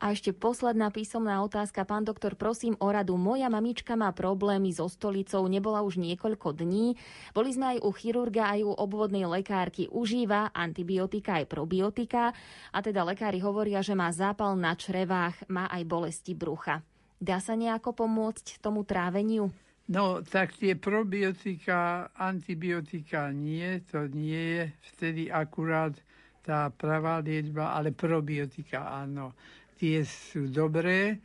A 0.00 0.10
ešte 0.10 0.34
posledná 0.34 0.90
písomná 0.90 1.44
otázka. 1.44 1.86
Pán 1.86 2.02
doktor, 2.08 2.34
prosím 2.34 2.74
o 2.82 2.90
radu. 2.90 3.14
Moja 3.14 3.46
mamička 3.46 3.94
má 3.94 4.10
problémy 4.10 4.74
so 4.74 4.90
stolicou, 4.90 5.46
nebola 5.46 5.84
už 5.86 6.02
niekoľko 6.02 6.56
dní. 6.56 6.98
Boli 7.30 7.54
sme 7.54 7.76
aj 7.76 7.78
u 7.84 7.90
chirurga, 7.94 8.48
aj 8.52 8.60
u 8.64 8.72
obvodnej 8.74 9.28
lekárky. 9.28 9.86
Užíva 9.92 10.50
antibiotika 10.50 11.38
aj 11.38 11.46
probiotika. 11.46 12.34
A 12.74 12.78
teda 12.82 13.06
lekári 13.06 13.38
hovoria, 13.38 13.84
že 13.86 13.94
má 13.94 14.10
zápal 14.10 14.58
na 14.58 14.74
črevách, 14.74 15.46
má 15.46 15.70
aj 15.70 15.84
bolesti 15.86 16.34
brucha. 16.34 16.82
Dá 17.22 17.38
sa 17.38 17.54
nejako 17.54 17.94
pomôcť 17.94 18.58
tomu 18.58 18.82
tráveniu? 18.82 19.54
No, 19.84 20.24
tak 20.24 20.56
tie 20.56 20.80
probiotika, 20.80 22.08
antibiotika 22.16 23.28
nie, 23.28 23.84
to 23.84 24.08
nie 24.08 24.44
je 24.56 24.64
vtedy 24.96 25.22
akurát 25.28 25.92
tá 26.40 26.72
pravá 26.72 27.20
liečba, 27.20 27.76
ale 27.76 27.92
probiotika 27.92 28.96
áno 28.96 29.36
tie 29.76 30.00
sú 30.08 30.48
dobré 30.48 31.20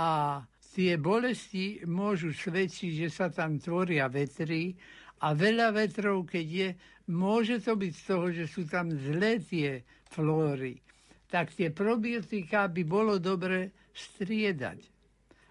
a 0.00 0.40
tie 0.72 0.96
bolesti 0.96 1.84
môžu 1.84 2.32
svedčiť, 2.32 3.04
že 3.04 3.08
sa 3.12 3.28
tam 3.28 3.60
tvoria 3.60 4.08
vetry 4.08 4.72
a 5.20 5.36
veľa 5.36 5.76
vetrov, 5.76 6.24
keď 6.24 6.46
je, 6.48 6.68
môže 7.12 7.60
to 7.60 7.76
byť 7.76 7.92
z 7.92 8.02
toho, 8.08 8.26
že 8.32 8.44
sú 8.48 8.64
tam 8.64 8.88
zlé 8.88 9.44
tie 9.44 9.84
flóry. 10.08 10.80
Tak 11.28 11.52
tie 11.52 11.68
probiotika 11.68 12.64
by 12.64 12.82
bolo 12.88 13.20
dobre 13.20 13.76
striedať. 13.92 14.99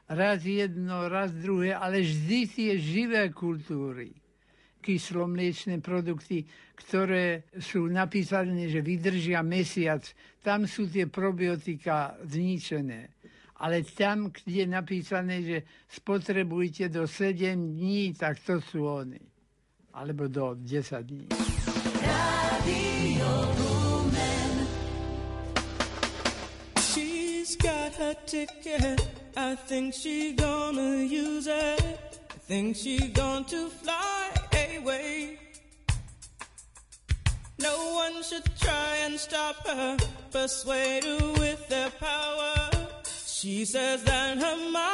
Raz 0.09 0.41
jedno, 0.41 1.05
raz 1.05 1.29
druhé, 1.29 1.77
ale 1.77 2.01
vždy 2.01 2.39
tie 2.49 2.71
živé 2.81 3.29
kultúry 3.29 4.11
kyslomliečné 4.79 5.83
produkty, 5.83 6.47
ktoré 6.79 7.51
sú 7.59 7.91
napísané, 7.91 8.71
že 8.71 8.79
vydržia 8.79 9.43
mesiac. 9.43 10.01
Tam 10.39 10.65
sú 10.65 10.87
tie 10.87 11.05
probiotika 11.05 12.15
zničené. 12.23 13.11
Ale 13.59 13.83
tam, 13.83 14.31
kde 14.31 14.63
je 14.63 14.67
napísané, 14.71 15.35
že 15.43 15.57
spotrebujte 15.91 16.87
do 16.87 17.03
7 17.03 17.75
dní, 17.75 18.15
tak 18.15 18.39
to 18.39 18.63
sú 18.63 18.87
oni. 18.87 19.19
Alebo 19.99 20.31
do 20.31 20.55
10 20.55 21.03
dní. 21.03 21.27
She's 26.79 27.59
got 27.59 27.91
her 27.99 28.15
ticket. 28.23 29.28
I 29.41 29.55
think 29.55 29.93
she 29.93 30.33
gonna 30.33 30.97
use 30.97 31.47
it. 31.47 32.19
I 32.29 32.39
think 32.49 32.75
she 32.75 33.07
going 33.07 33.45
to 33.45 33.69
fly 33.69 34.31
away. 34.77 35.39
No 37.57 37.93
one 37.93 38.21
should 38.21 38.43
try 38.59 38.97
and 39.05 39.17
stop 39.17 39.65
her, 39.65 39.95
persuade 40.31 41.05
her 41.05 41.31
with 41.39 41.69
their 41.69 41.89
power. 41.89 42.69
She 43.25 43.63
says 43.63 44.03
that 44.03 44.39
her 44.39 44.57
mind 44.71 44.88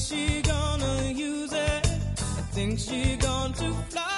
she 0.00 0.40
gonna 0.42 1.12
use 1.12 1.52
it. 1.52 1.86
I 1.86 2.42
think 2.52 2.78
she 2.78 3.16
to 3.52 3.72
fly 3.90 4.09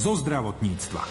zo 0.00 0.16
zdravotníctva. 0.16 1.04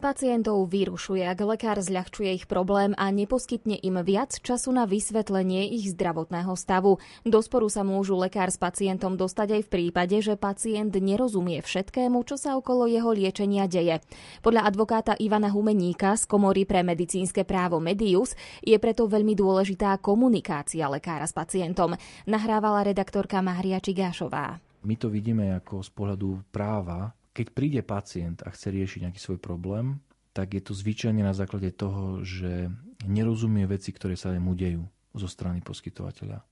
Pacientov 0.00 0.64
vyrušuje, 0.72 1.28
ak 1.28 1.44
lekár 1.44 1.76
zľahčuje 1.76 2.32
ich 2.32 2.48
problém 2.48 2.96
a 2.96 3.12
neposkytne 3.12 3.76
im 3.84 4.00
viac 4.00 4.32
času 4.40 4.72
na 4.72 4.88
vysvetlenie 4.88 5.68
ich 5.76 5.92
zdravotného 5.92 6.56
stavu. 6.56 6.96
Do 7.28 7.44
sporu 7.44 7.68
sa 7.68 7.84
môžu 7.84 8.16
lekár 8.16 8.48
s 8.48 8.56
pacientom 8.56 9.20
dostať 9.20 9.60
aj 9.60 9.62
v 9.68 9.72
prípade, 9.76 10.16
že 10.24 10.40
pacient 10.40 10.96
nerozumie 10.96 11.60
všetkému, 11.60 12.24
čo 12.24 12.40
sa 12.40 12.56
okolo 12.56 12.88
jeho 12.88 13.12
liečenia 13.12 13.68
deje. 13.68 14.00
Podľa 14.40 14.64
advokáta 14.64 15.12
Ivana 15.20 15.52
Humeníka 15.52 16.16
z 16.16 16.24
Komory 16.24 16.64
pre 16.64 16.80
medicínske 16.80 17.44
právo 17.44 17.76
Medius 17.76 18.32
je 18.64 18.80
preto 18.80 19.04
veľmi 19.04 19.36
dôležitá 19.36 20.00
komunikácia 20.00 20.88
lekára 20.88 21.28
s 21.28 21.36
pacientom. 21.36 21.92
Nahrávala 22.24 22.88
redaktorka 22.88 23.44
Mária 23.44 23.76
Čigášová. 23.84 24.69
My 24.82 24.94
to 24.96 25.12
vidíme 25.12 25.56
ako 25.56 25.84
z 25.84 25.90
pohľadu 25.92 26.28
práva. 26.50 27.12
Keď 27.30 27.46
príde 27.54 27.80
pacient 27.84 28.42
a 28.42 28.50
chce 28.50 28.74
riešiť 28.74 29.06
nejaký 29.06 29.20
svoj 29.20 29.38
problém, 29.38 30.00
tak 30.34 30.54
je 30.54 30.62
to 30.62 30.72
zvyčajne 30.74 31.22
na 31.22 31.34
základe 31.34 31.70
toho, 31.74 32.22
že 32.22 32.70
nerozumie 33.06 33.66
veci, 33.66 33.90
ktoré 33.90 34.14
sa 34.14 34.32
mu 34.38 34.54
dejú 34.54 34.86
zo 35.14 35.26
strany 35.26 35.58
poskytovateľa. 35.62 36.42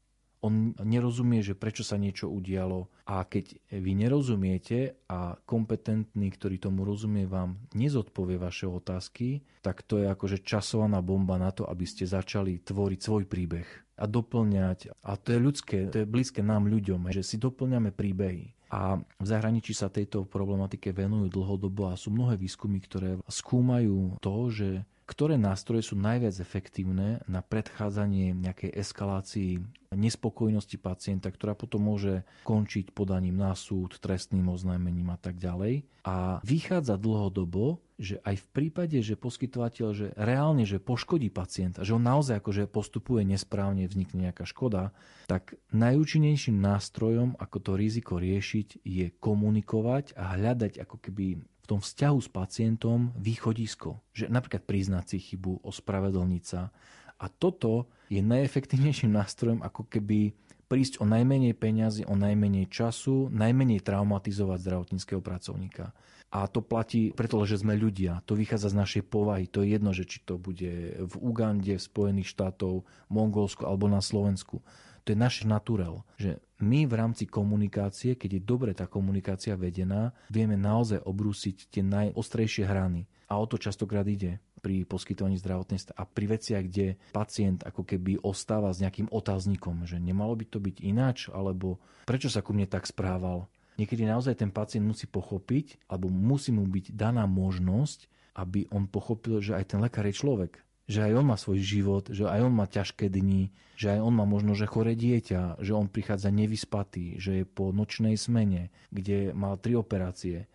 On 0.45 0.71
nerozumie, 0.79 1.43
že 1.43 1.59
prečo 1.59 1.83
sa 1.83 1.99
niečo 1.99 2.31
udialo 2.31 2.87
a 3.11 3.27
keď 3.27 3.59
vy 3.75 3.93
nerozumiete 3.99 4.95
a 5.11 5.35
kompetentný, 5.43 6.31
ktorý 6.31 6.63
tomu 6.63 6.87
rozumie, 6.87 7.27
vám 7.27 7.59
nezodpovie 7.75 8.39
vaše 8.39 8.71
otázky, 8.71 9.43
tak 9.67 9.83
to 9.83 9.99
je 9.99 10.07
akože 10.07 10.47
časovaná 10.47 11.03
bomba 11.03 11.37
na 11.43 11.51
to, 11.51 11.67
aby 11.67 11.83
ste 11.83 12.07
začali 12.07 12.63
tvoriť 12.63 13.01
svoj 13.03 13.25
príbeh 13.27 13.69
a 13.99 14.05
doplňať. 14.07 14.95
A 15.03 15.19
to 15.19 15.35
je 15.35 15.39
ľudské, 15.43 15.91
to 15.91 16.03
je 16.03 16.07
blízke 16.07 16.39
nám 16.41 16.71
ľuďom, 16.71 17.11
že 17.11 17.27
si 17.27 17.37
doplňame 17.37 17.91
príbehy. 17.91 18.55
A 18.69 19.01
v 19.01 19.27
zahraničí 19.27 19.73
sa 19.73 19.89
tejto 19.89 20.29
problematike 20.29 20.93
venujú 20.93 21.33
dlhodobo 21.33 21.89
a 21.89 21.97
sú 21.97 22.13
mnohé 22.13 22.37
výskumy, 22.37 22.79
ktoré 22.85 23.17
skúmajú 23.25 24.21
to, 24.21 24.37
že 24.53 24.69
ktoré 25.09 25.41
nástroje 25.41 25.89
sú 25.89 25.97
najviac 25.97 26.37
efektívne 26.37 27.25
na 27.25 27.41
predchádzanie 27.41 28.37
nejakej 28.37 28.77
eskalácii 28.77 29.65
nespokojnosti 29.97 30.77
pacienta, 30.77 31.33
ktorá 31.33 31.57
potom 31.57 31.89
môže 31.89 32.29
končiť 32.45 32.93
podaním 32.93 33.41
na 33.41 33.57
súd, 33.57 33.97
trestným 33.97 34.53
oznámením 34.53 35.09
a 35.09 35.17
tak 35.17 35.41
ďalej. 35.41 35.89
A 36.05 36.45
vychádza 36.45 37.01
dlhodobo, 37.01 37.81
že 37.97 38.21
aj 38.21 38.37
v 38.37 38.47
prípade, 38.53 39.01
že 39.01 39.17
poskytovateľ 39.17 39.89
že 39.97 40.07
reálne 40.15 40.69
že 40.69 40.77
poškodí 40.77 41.33
pacienta, 41.33 41.89
že 41.89 41.97
on 41.97 42.05
naozaj 42.05 42.45
akože 42.45 42.69
postupuje 42.69 43.25
nesprávne, 43.25 43.89
vznikne 43.89 44.29
nejaká 44.29 44.45
škoda, 44.45 44.93
tak 45.25 45.57
najúčinnejším 45.73 46.61
nástrojom, 46.61 47.35
ako 47.41 47.57
to 47.65 47.73
riziko 47.81 48.21
riešiť, 48.21 48.85
je 48.85 49.09
komunikovať 49.19 50.15
a 50.21 50.37
hľadať 50.37 50.85
ako 50.85 50.97
keby 51.01 51.41
tom 51.69 51.85
vzťahu 51.85 52.19
s 52.25 52.29
pacientom 52.33 53.13
východisko. 53.21 54.01
Že 54.17 54.33
napríklad 54.33 54.65
priznať 54.65 55.05
si 55.13 55.19
chybu, 55.21 55.61
ospravedlniť 55.61 56.45
sa. 56.49 56.73
A 57.21 57.29
toto 57.29 57.93
je 58.09 58.25
najefektívnejším 58.25 59.13
nástrojom, 59.13 59.61
ako 59.61 59.85
keby 59.85 60.33
prísť 60.69 61.01
o 61.01 61.05
najmenej 61.05 61.53
peňazí, 61.53 62.09
o 62.09 62.17
najmenej 62.17 62.73
času, 62.73 63.29
najmenej 63.29 63.85
traumatizovať 63.85 64.59
zdravotníckého 64.65 65.21
pracovníka. 65.21 65.93
A 66.29 66.45
to 66.45 66.61
platí 66.61 67.09
preto, 67.17 67.41
že 67.49 67.65
sme 67.65 67.73
ľudia. 67.73 68.21
To 68.29 68.37
vychádza 68.37 68.77
z 68.77 68.77
našej 68.77 69.03
povahy. 69.09 69.49
To 69.49 69.65
je 69.65 69.73
jedno, 69.73 69.97
že 69.97 70.05
či 70.05 70.21
to 70.21 70.37
bude 70.37 70.93
v 71.01 71.15
Ugande, 71.25 71.81
v 71.81 71.87
Spojených 71.89 72.29
štátov, 72.37 72.85
Mongolsku 73.09 73.65
alebo 73.65 73.89
na 73.89 74.05
Slovensku. 74.05 74.61
To 75.09 75.17
je 75.17 75.25
náš 75.25 75.49
naturel. 75.49 76.05
Že 76.21 76.37
my 76.61 76.85
v 76.85 76.93
rámci 76.93 77.25
komunikácie, 77.25 78.13
keď 78.13 78.31
je 78.37 78.43
dobre 78.45 78.77
tá 78.77 78.85
komunikácia 78.85 79.57
vedená, 79.57 80.13
vieme 80.29 80.61
naozaj 80.61 81.01
obrúsiť 81.01 81.73
tie 81.73 81.81
najostrejšie 81.81 82.69
hrany. 82.69 83.09
A 83.33 83.41
o 83.41 83.49
to 83.49 83.57
častokrát 83.57 84.05
ide 84.05 84.37
pri 84.61 84.85
poskytovaní 84.85 85.41
zdravotnej 85.41 85.81
a 85.97 86.05
pri 86.05 86.37
veciach, 86.37 86.61
kde 86.61 87.01
pacient 87.17 87.65
ako 87.65 87.89
keby 87.89 88.21
ostáva 88.21 88.69
s 88.69 88.85
nejakým 88.85 89.09
otáznikom, 89.09 89.89
že 89.89 89.97
nemalo 89.97 90.37
by 90.37 90.45
to 90.45 90.61
byť 90.61 90.77
ináč, 90.85 91.33
alebo 91.33 91.81
prečo 92.05 92.29
sa 92.29 92.45
ku 92.45 92.53
mne 92.53 92.69
tak 92.69 92.85
správal. 92.85 93.49
Niekedy 93.81 94.05
naozaj 94.05 94.45
ten 94.45 94.53
pacient 94.53 94.85
musí 94.85 95.09
pochopiť, 95.09 95.89
alebo 95.89 96.13
musí 96.13 96.53
mu 96.53 96.69
byť 96.69 96.93
daná 96.93 97.25
možnosť, 97.25 98.13
aby 98.37 98.69
on 98.77 98.85
pochopil, 98.85 99.41
že 99.41 99.57
aj 99.57 99.73
ten 99.73 99.81
lekár 99.81 100.05
je 100.05 100.21
človek 100.21 100.68
že 100.89 101.05
aj 101.05 101.13
on 101.21 101.27
má 101.29 101.37
svoj 101.37 101.61
život, 101.61 102.09
že 102.09 102.25
aj 102.25 102.41
on 102.49 102.55
má 102.57 102.65
ťažké 102.65 103.13
dni, 103.13 103.53
že 103.77 103.93
aj 103.93 104.01
on 104.01 104.15
má 104.17 104.25
možno, 104.25 104.57
že 104.57 104.65
chore 104.65 104.97
dieťa, 104.97 105.61
že 105.61 105.77
on 105.77 105.87
prichádza 105.87 106.33
nevyspatý, 106.33 107.21
že 107.21 107.31
je 107.41 107.45
po 107.45 107.71
nočnej 107.71 108.17
smene, 108.17 108.73
kde 108.89 109.37
mal 109.37 109.61
tri 109.61 109.77
operácie. 109.77 110.49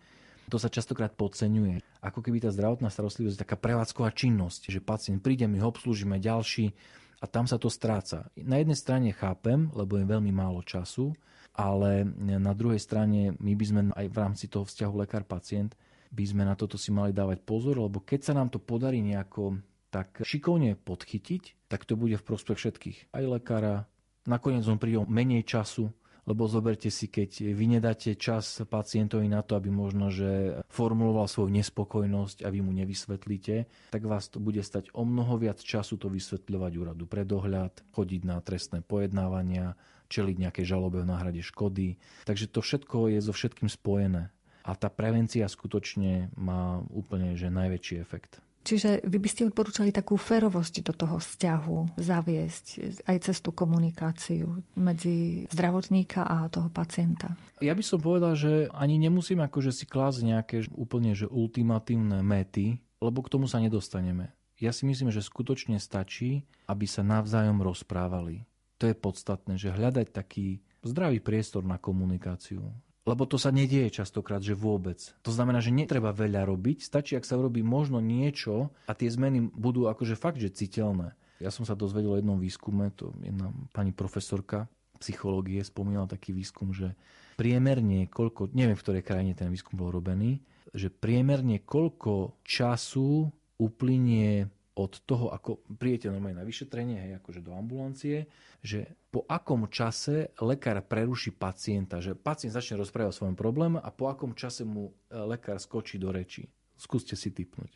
To 0.52 0.60
sa 0.60 0.68
častokrát 0.68 1.14
podceňuje. 1.16 1.80
Ako 2.04 2.20
keby 2.20 2.42
tá 2.42 2.52
zdravotná 2.52 2.92
starostlivosť 2.92 3.34
je 3.38 3.42
taká 3.48 3.56
prevádzková 3.56 4.12
činnosť, 4.12 4.68
že 4.68 4.84
pacient 4.84 5.24
príde, 5.24 5.48
my 5.48 5.56
ho 5.62 5.72
obslúžime 5.72 6.20
ďalší 6.20 6.76
a 7.22 7.30
tam 7.30 7.48
sa 7.48 7.56
to 7.56 7.72
stráca. 7.72 8.28
Na 8.36 8.60
jednej 8.60 8.76
strane 8.76 9.08
chápem, 9.16 9.72
lebo 9.72 9.96
je 9.96 10.04
veľmi 10.04 10.28
málo 10.34 10.60
času, 10.60 11.16
ale 11.54 12.04
na 12.20 12.52
druhej 12.52 12.82
strane 12.82 13.38
my 13.38 13.52
by 13.54 13.64
sme 13.64 13.80
aj 13.94 14.06
v 14.10 14.16
rámci 14.18 14.44
toho 14.50 14.66
vzťahu 14.66 15.06
lekár-pacient 15.06 15.78
by 16.14 16.24
sme 16.26 16.42
na 16.46 16.54
toto 16.54 16.78
si 16.78 16.94
mali 16.94 17.10
dávať 17.10 17.42
pozor, 17.42 17.78
lebo 17.78 17.98
keď 17.98 18.30
sa 18.30 18.32
nám 18.36 18.50
to 18.50 18.62
podarí 18.62 19.02
nejako 19.02 19.58
tak 19.94 20.26
šikovne 20.26 20.74
podchytiť, 20.74 21.70
tak 21.70 21.86
to 21.86 21.94
bude 21.94 22.18
v 22.18 22.26
prospech 22.26 22.58
všetkých. 22.58 22.98
Aj 23.14 23.22
lekára, 23.22 23.86
nakoniec 24.26 24.66
on 24.66 24.82
príde 24.82 24.98
menej 25.06 25.46
času, 25.46 25.94
lebo 26.26 26.50
zoberte 26.50 26.90
si, 26.90 27.06
keď 27.06 27.54
vy 27.54 27.78
nedáte 27.78 28.16
čas 28.18 28.58
pacientovi 28.66 29.30
na 29.30 29.46
to, 29.46 29.54
aby 29.54 29.70
možno, 29.70 30.10
že 30.10 30.58
formuloval 30.72 31.30
svoju 31.30 31.52
nespokojnosť 31.52 32.42
a 32.42 32.50
vy 32.50 32.64
mu 32.64 32.74
nevysvetlíte, 32.74 33.70
tak 33.94 34.02
vás 34.02 34.26
to 34.32 34.42
bude 34.42 34.58
stať 34.66 34.90
o 34.96 35.06
mnoho 35.06 35.38
viac 35.38 35.62
času 35.62 35.94
to 35.94 36.10
vysvetľovať 36.10 36.72
úradu 36.74 37.04
pre 37.06 37.22
dohľad, 37.22 37.86
chodiť 37.94 38.22
na 38.26 38.40
trestné 38.40 38.82
pojednávania, 38.82 39.78
čeliť 40.10 40.36
nejaké 40.48 40.62
žalobe 40.66 41.04
v 41.04 41.10
náhrade 41.12 41.44
škody. 41.44 42.00
Takže 42.26 42.50
to 42.50 42.64
všetko 42.64 43.14
je 43.14 43.20
so 43.22 43.30
všetkým 43.36 43.70
spojené. 43.70 44.32
A 44.64 44.72
tá 44.74 44.88
prevencia 44.88 45.44
skutočne 45.44 46.32
má 46.40 46.80
úplne 46.88 47.36
že 47.36 47.52
najväčší 47.52 48.00
efekt. 48.00 48.40
Čiže 48.64 49.04
vy 49.04 49.20
by 49.20 49.28
ste 49.28 49.44
odporúčali 49.44 49.92
takú 49.92 50.16
férovosť 50.16 50.88
do 50.88 50.96
toho 50.96 51.20
vzťahu 51.20 52.00
zaviesť 52.00 52.66
aj 53.04 53.16
cez 53.28 53.36
tú 53.44 53.52
komunikáciu 53.52 54.64
medzi 54.72 55.44
zdravotníka 55.52 56.24
a 56.24 56.48
toho 56.48 56.72
pacienta. 56.72 57.36
Ja 57.60 57.76
by 57.76 57.84
som 57.84 58.00
povedal, 58.00 58.32
že 58.32 58.72
ani 58.72 58.96
nemusím 58.96 59.44
akože 59.44 59.68
si 59.68 59.84
klásť 59.84 60.24
nejaké 60.24 60.56
úplne 60.72 61.12
že 61.12 61.28
ultimatívne 61.28 62.24
mety, 62.24 62.80
lebo 63.04 63.20
k 63.20 63.30
tomu 63.36 63.44
sa 63.44 63.60
nedostaneme. 63.60 64.32
Ja 64.56 64.72
si 64.72 64.88
myslím, 64.88 65.12
že 65.12 65.20
skutočne 65.20 65.76
stačí, 65.76 66.48
aby 66.64 66.88
sa 66.88 67.04
navzájom 67.04 67.60
rozprávali. 67.60 68.48
To 68.80 68.88
je 68.88 68.96
podstatné, 68.96 69.60
že 69.60 69.74
hľadať 69.74 70.08
taký 70.08 70.64
zdravý 70.80 71.20
priestor 71.20 71.68
na 71.68 71.76
komunikáciu. 71.76 72.72
Lebo 73.04 73.28
to 73.28 73.36
sa 73.36 73.52
nedieje 73.52 74.00
častokrát, 74.00 74.40
že 74.40 74.56
vôbec. 74.56 74.96
To 75.20 75.28
znamená, 75.28 75.60
že 75.60 75.68
netreba 75.68 76.08
veľa 76.08 76.48
robiť, 76.48 76.80
stačí, 76.80 77.12
ak 77.20 77.28
sa 77.28 77.36
urobí 77.36 77.60
možno 77.60 78.00
niečo 78.00 78.72
a 78.88 78.92
tie 78.96 79.12
zmeny 79.12 79.44
budú 79.52 79.92
akože 79.92 80.16
fakt, 80.16 80.40
že 80.40 80.48
citeľné. 80.48 81.12
Ja 81.36 81.52
som 81.52 81.68
sa 81.68 81.76
dozvedel 81.76 82.16
o 82.16 82.16
jednom 82.16 82.40
výskume, 82.40 82.88
to 82.96 83.12
jedna 83.20 83.52
pani 83.76 83.92
profesorka 83.92 84.72
psychológie 85.04 85.60
spomínala 85.60 86.08
taký 86.08 86.32
výskum, 86.32 86.72
že 86.72 86.96
priemerne 87.36 88.08
koľko, 88.08 88.54
neviem 88.56 88.78
v 88.78 88.84
ktorej 88.84 89.04
krajine 89.04 89.36
ten 89.36 89.52
výskum 89.52 89.76
bol 89.76 89.92
robený, 89.92 90.40
že 90.72 90.88
priemerne 90.88 91.60
koľko 91.60 92.40
času 92.40 93.28
uplynie 93.60 94.48
od 94.74 94.92
toho, 95.06 95.30
ako 95.30 95.62
prijete 95.78 96.10
normálne 96.10 96.42
na 96.42 96.46
vyšetrenie, 96.46 96.98
hej, 96.98 97.12
akože 97.22 97.40
do 97.46 97.54
ambulancie, 97.54 98.26
že 98.58 98.98
po 99.14 99.22
akom 99.30 99.70
čase 99.70 100.34
lekár 100.42 100.82
preruší 100.82 101.30
pacienta, 101.30 102.02
že 102.02 102.18
pacient 102.18 102.50
začne 102.50 102.82
rozprávať 102.82 103.14
o 103.14 103.18
svojom 103.22 103.36
probléme 103.38 103.78
a 103.78 103.88
po 103.94 104.10
akom 104.10 104.34
čase 104.34 104.66
mu 104.66 104.90
e, 104.90 105.14
lekár 105.14 105.62
skočí 105.62 106.02
do 106.02 106.10
reči. 106.10 106.50
Skúste 106.74 107.14
si 107.14 107.30
typnúť. 107.30 107.70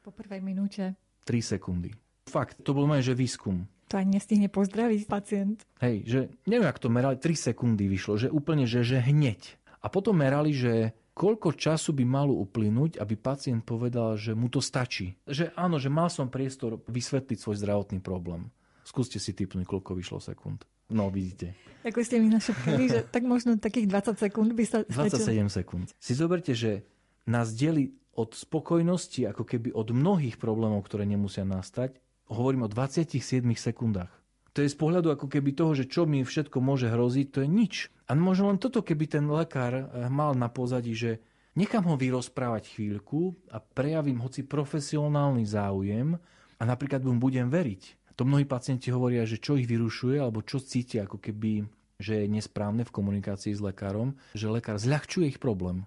Po 0.00 0.08
prvej 0.08 0.40
minúte. 0.40 0.96
3 1.28 1.60
sekundy. 1.60 1.92
Fakt, 2.24 2.64
to 2.64 2.72
bol 2.72 2.88
môj, 2.88 3.04
že 3.04 3.12
výskum. 3.12 3.68
To 3.92 4.00
ani 4.00 4.16
nestihne 4.16 4.48
pozdraviť 4.48 5.00
pacient. 5.04 5.64
Hej, 5.84 5.96
že 6.08 6.20
neviem, 6.48 6.68
ak 6.68 6.80
to 6.80 6.88
merali, 6.88 7.20
3 7.20 7.52
sekundy 7.52 7.88
vyšlo, 7.88 8.16
že 8.16 8.28
úplne, 8.32 8.64
že, 8.64 8.84
že 8.84 9.04
hneď. 9.04 9.60
A 9.84 9.92
potom 9.92 10.16
merali, 10.16 10.56
že 10.56 10.96
koľko 11.18 11.58
času 11.58 11.90
by 11.98 12.06
malo 12.06 12.38
uplynúť, 12.38 13.02
aby 13.02 13.18
pacient 13.18 13.66
povedal, 13.66 14.14
že 14.14 14.38
mu 14.38 14.46
to 14.46 14.62
stačí. 14.62 15.18
Že 15.26 15.50
áno, 15.58 15.82
že 15.82 15.90
mal 15.90 16.06
som 16.06 16.30
priestor 16.30 16.78
vysvetliť 16.86 17.38
svoj 17.42 17.58
zdravotný 17.58 17.98
problém. 17.98 18.54
Skúste 18.86 19.18
si 19.18 19.34
typnúť, 19.34 19.66
koľko 19.66 19.98
vyšlo 19.98 20.22
sekúnd. 20.22 20.62
No, 20.88 21.10
vidíte. 21.10 21.58
Ako 21.84 22.00
ste 22.00 22.22
mi 22.22 22.32
našepkali, 22.32 22.84
že 22.88 23.00
tak 23.04 23.26
možno 23.26 23.58
takých 23.58 23.90
20 23.90 24.16
sekúnd 24.16 24.50
by 24.54 24.64
sa... 24.64 24.86
27 24.86 25.50
sekúnd. 25.52 25.92
Si 25.98 26.14
zoberte, 26.16 26.54
že 26.54 26.86
nás 27.28 27.52
delí 27.52 27.92
od 28.16 28.32
spokojnosti, 28.32 29.28
ako 29.28 29.44
keby 29.44 29.74
od 29.76 29.92
mnohých 29.92 30.40
problémov, 30.40 30.86
ktoré 30.88 31.04
nemusia 31.04 31.44
nastať, 31.44 32.00
hovorím 32.32 32.64
o 32.64 32.72
27 32.72 33.44
sekundách. 33.52 34.10
To 34.56 34.64
je 34.64 34.72
z 34.72 34.76
pohľadu 34.80 35.12
ako 35.12 35.28
keby 35.28 35.54
toho, 35.54 35.76
že 35.76 35.86
čo 35.86 36.08
mi 36.08 36.24
všetko 36.24 36.58
môže 36.58 36.88
hroziť, 36.88 37.26
to 37.30 37.44
je 37.44 37.48
nič. 37.48 37.74
A 38.08 38.16
možno 38.16 38.48
len 38.48 38.56
toto, 38.56 38.80
keby 38.80 39.04
ten 39.04 39.28
lekár 39.28 39.72
eh, 39.76 39.84
mal 40.08 40.32
na 40.32 40.48
pozadí, 40.48 40.96
že 40.96 41.20
nechám 41.54 41.84
ho 41.84 41.94
vyrozprávať 42.00 42.72
chvíľku 42.74 43.36
a 43.52 43.60
prejavím 43.60 44.24
hoci 44.24 44.48
profesionálny 44.48 45.44
záujem 45.44 46.16
a 46.58 46.62
napríklad 46.64 47.04
mu 47.04 47.20
budem 47.20 47.52
veriť. 47.52 48.12
To 48.18 48.26
mnohí 48.26 48.48
pacienti 48.48 48.90
hovoria, 48.90 49.22
že 49.22 49.38
čo 49.38 49.54
ich 49.54 49.70
vyrušuje 49.70 50.18
alebo 50.18 50.42
čo 50.42 50.58
cítia 50.58 51.06
ako 51.06 51.22
keby 51.22 51.70
že 51.98 52.24
je 52.24 52.30
nesprávne 52.30 52.86
v 52.86 52.94
komunikácii 52.94 53.58
s 53.58 53.58
lekárom, 53.58 54.14
že 54.30 54.46
lekár 54.46 54.78
zľahčuje 54.78 55.34
ich 55.34 55.42
problém. 55.42 55.82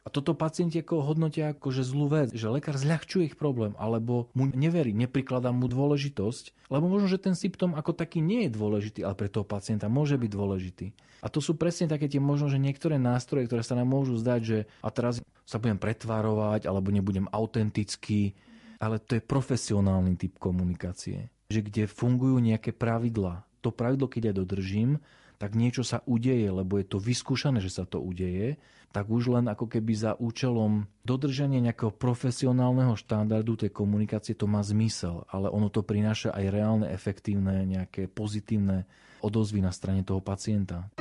A 0.00 0.08
toto 0.08 0.32
pacienti 0.32 0.80
ako 0.80 1.04
hodnotia 1.04 1.52
ako 1.52 1.68
že 1.68 1.84
zlú 1.84 2.08
vec, 2.08 2.32
že 2.32 2.48
lekár 2.48 2.72
zľahčuje 2.72 3.32
ich 3.32 3.36
problém, 3.36 3.76
alebo 3.76 4.32
mu 4.32 4.48
neverí, 4.48 4.96
neprikladá 4.96 5.52
mu 5.52 5.68
dôležitosť, 5.68 6.72
lebo 6.72 6.88
možno, 6.88 7.12
že 7.12 7.20
ten 7.20 7.36
symptóm 7.36 7.76
ako 7.76 7.92
taký 7.92 8.24
nie 8.24 8.48
je 8.48 8.56
dôležitý, 8.56 9.04
ale 9.04 9.12
pre 9.12 9.28
toho 9.28 9.44
pacienta 9.44 9.92
môže 9.92 10.16
byť 10.16 10.30
dôležitý. 10.32 10.86
A 11.20 11.28
to 11.28 11.44
sú 11.44 11.52
presne 11.52 11.84
také 11.84 12.08
tie 12.08 12.16
možno, 12.16 12.48
že 12.48 12.56
niektoré 12.56 12.96
nástroje, 12.96 13.44
ktoré 13.44 13.60
sa 13.60 13.76
nám 13.76 13.92
môžu 13.92 14.16
zdať, 14.16 14.40
že 14.40 14.58
a 14.80 14.88
teraz 14.88 15.20
sa 15.44 15.60
budem 15.60 15.76
pretvárovať, 15.76 16.64
alebo 16.64 16.88
nebudem 16.88 17.28
autentický, 17.28 18.32
ale 18.80 18.96
to 18.96 19.20
je 19.20 19.22
profesionálny 19.22 20.16
typ 20.16 20.40
komunikácie, 20.40 21.28
že 21.52 21.60
kde 21.60 21.84
fungujú 21.84 22.40
nejaké 22.40 22.72
pravidlá. 22.72 23.44
To 23.60 23.68
pravidlo, 23.68 24.08
keď 24.08 24.32
ja 24.32 24.34
dodržím, 24.40 24.96
tak 25.40 25.56
niečo 25.56 25.80
sa 25.80 26.04
udeje, 26.04 26.52
lebo 26.52 26.76
je 26.76 26.84
to 26.84 27.00
vyskúšané, 27.00 27.64
že 27.64 27.72
sa 27.72 27.88
to 27.88 27.96
udeje, 27.96 28.60
tak 28.92 29.08
už 29.08 29.32
len 29.32 29.48
ako 29.48 29.72
keby 29.72 29.96
za 29.96 30.12
účelom 30.20 30.84
dodržania 31.00 31.64
nejakého 31.64 31.96
profesionálneho 31.96 32.92
štandardu 32.92 33.56
tej 33.56 33.72
komunikácie 33.72 34.36
to 34.36 34.44
má 34.44 34.60
zmysel, 34.60 35.24
ale 35.32 35.48
ono 35.48 35.72
to 35.72 35.80
prináša 35.80 36.36
aj 36.36 36.44
reálne, 36.52 36.86
efektívne, 36.92 37.64
nejaké 37.64 38.04
pozitívne 38.04 38.84
odozvy 39.24 39.64
na 39.64 39.72
strane 39.72 40.04
toho 40.04 40.20
pacienta. 40.20 40.92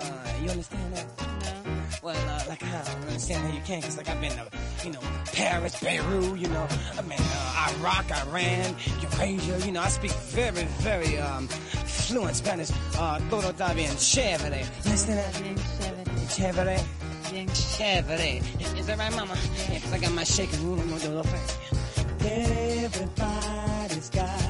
Uh, 0.00 0.42
you 0.42 0.50
understand 0.50 0.94
that? 0.94 1.06
No. 1.18 1.74
Well, 2.02 2.16
uh, 2.16 2.44
like, 2.48 2.62
I 2.62 2.82
don't 2.84 3.02
understand 3.08 3.46
how 3.46 3.54
you 3.54 3.62
can, 3.62 3.80
because, 3.80 3.96
like, 3.96 4.08
I've 4.08 4.20
been 4.20 4.32
to, 4.32 4.46
you 4.84 4.92
know, 4.92 5.00
Paris, 5.32 5.80
Beirut, 5.80 6.38
you 6.38 6.48
know, 6.48 6.66
I 6.96 7.02
mean, 7.02 7.18
uh, 7.20 7.74
Iraq, 7.80 8.10
Iran, 8.26 8.76
Eurasia, 9.00 9.58
you 9.66 9.72
know, 9.72 9.82
I 9.82 9.88
speak 9.88 10.12
very, 10.12 10.64
very, 10.80 11.18
um, 11.18 11.48
fluent 11.48 12.36
Spanish. 12.36 12.70
Uh, 12.96 13.18
todo 13.30 13.50
está 13.50 13.74
bien 13.74 13.90
chévere. 13.96 14.60
You 14.84 14.90
understand 14.90 15.18
that? 15.18 15.34
Chévere. 16.28 16.78
Chévere. 17.52 18.42
Is 18.78 18.86
that 18.86 18.98
right, 18.98 19.14
mama? 19.14 19.36
Yeah, 19.68 19.74
because 19.74 19.92
I 19.92 19.98
got 19.98 20.12
my 20.12 20.24
shaking 20.24 20.64
room, 20.64 20.80
I'm 20.80 20.88
going 20.88 21.00
to 21.00 21.06
do 21.08 21.12
a 21.12 21.16
little 21.16 21.30
thing. 21.30 22.84
Everybody's 22.84 24.10
got 24.10 24.47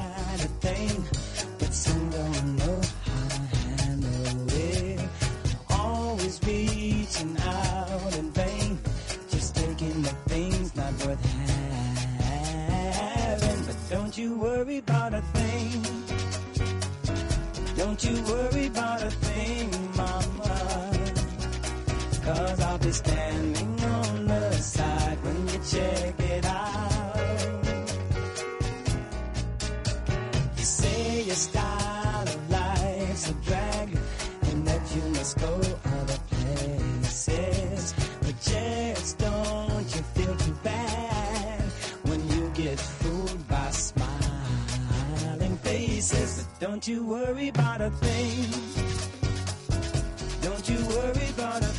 Don't 18.01 18.15
you 18.15 18.23
worry 18.23 18.67
about 18.67 19.01
a 19.03 19.11
thing, 19.11 19.71
mama. 19.97 20.91
Cause 22.23 22.59
I'll 22.61 22.77
be 22.77 22.91
standing 22.91 23.83
on 23.83 24.25
the 24.25 24.51
side 24.53 25.17
when 25.21 25.47
you 25.49 25.59
check 25.69 26.19
it 26.21 26.45
out. 26.45 26.48
Don't 46.59 46.85
you 46.87 47.03
worry 47.05 47.47
about 47.49 47.79
a 47.79 47.89
thing. 47.89 48.45
Don't 50.41 50.69
you 50.69 50.85
worry 50.87 51.29
about 51.29 51.61
a 51.61 51.78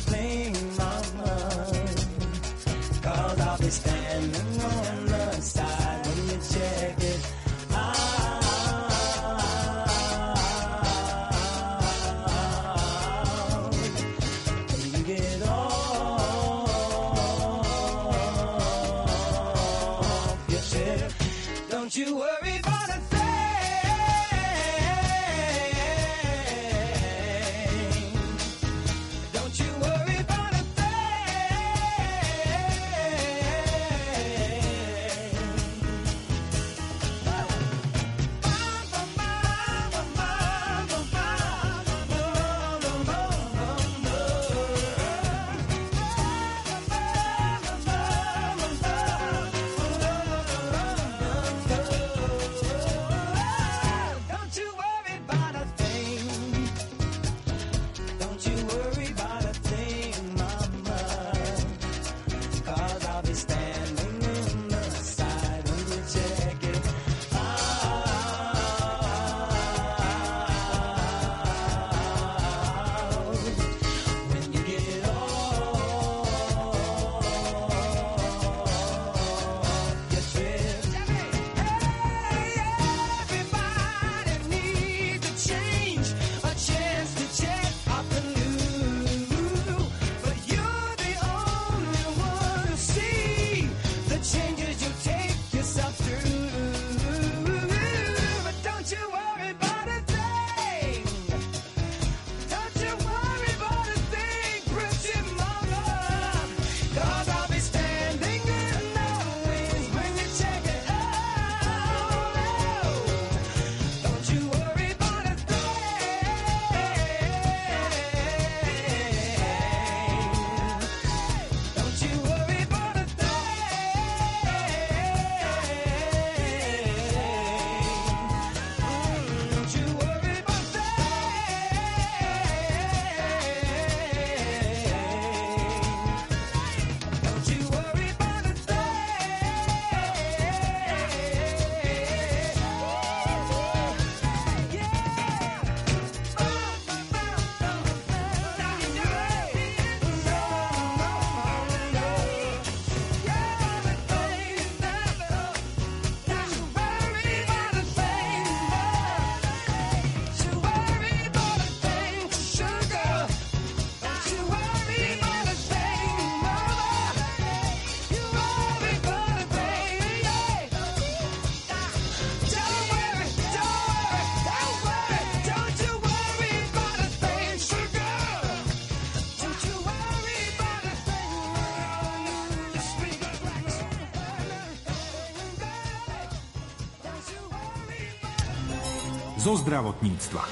Zo 189.41 189.57
zdravotníctva. 189.57 190.45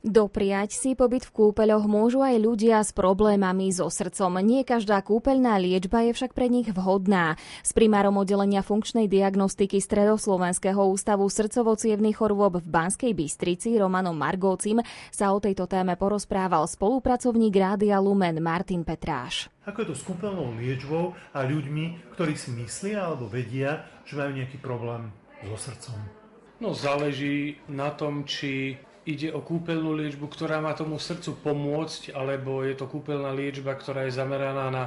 Dopriať 0.00 0.72
si 0.72 0.96
pobyt 0.96 1.28
v 1.28 1.34
kúpeľoch 1.36 1.84
môžu 1.84 2.24
aj 2.24 2.40
ľudia 2.40 2.80
s 2.80 2.96
problémami 2.96 3.68
so 3.68 3.92
srdcom. 3.92 4.40
Nie 4.40 4.64
každá 4.64 5.04
kúpeľná 5.04 5.60
liečba 5.60 6.08
je 6.08 6.16
však 6.16 6.32
pre 6.32 6.48
nich 6.48 6.72
vhodná. 6.72 7.36
S 7.60 7.76
primárom 7.76 8.16
oddelenia 8.16 8.64
funkčnej 8.64 9.04
diagnostiky 9.04 9.84
Stredoslovenského 9.84 10.80
ústavu 10.80 11.28
srdcovo 11.28 11.76
chorôb 12.16 12.64
v 12.64 12.68
Banskej 12.72 13.12
Bystrici 13.12 13.76
Romanom 13.76 14.16
Margócim 14.16 14.80
sa 15.12 15.36
o 15.36 15.42
tejto 15.44 15.68
téme 15.68 15.92
porozprával 16.00 16.64
spolupracovník 16.64 17.52
Rádia 17.52 18.00
Lumen 18.00 18.40
Martin 18.40 18.80
Petráš. 18.80 19.52
Ako 19.68 19.84
je 19.84 19.88
to 19.92 19.96
s 20.00 20.08
kúpeľnou 20.08 20.56
liečbou 20.56 21.12
a 21.36 21.44
ľuďmi, 21.44 22.16
ktorí 22.16 22.32
si 22.32 22.48
myslia 22.56 23.12
alebo 23.12 23.28
vedia, 23.28 23.84
že 24.08 24.16
majú 24.16 24.32
nejaký 24.32 24.56
problém 24.56 25.12
so 25.44 25.60
srdcom? 25.60 26.25
No 26.56 26.72
záleží 26.72 27.60
na 27.68 27.92
tom, 27.92 28.24
či 28.24 28.80
ide 29.04 29.28
o 29.30 29.44
kúpeľnú 29.44 29.92
liečbu, 29.92 30.24
ktorá 30.26 30.58
má 30.58 30.72
tomu 30.72 30.96
srdcu 30.96 31.36
pomôcť, 31.44 32.16
alebo 32.16 32.64
je 32.64 32.74
to 32.74 32.88
kúpeľná 32.88 33.30
liečba, 33.36 33.76
ktorá 33.76 34.08
je 34.08 34.16
zameraná 34.16 34.72
na 34.72 34.84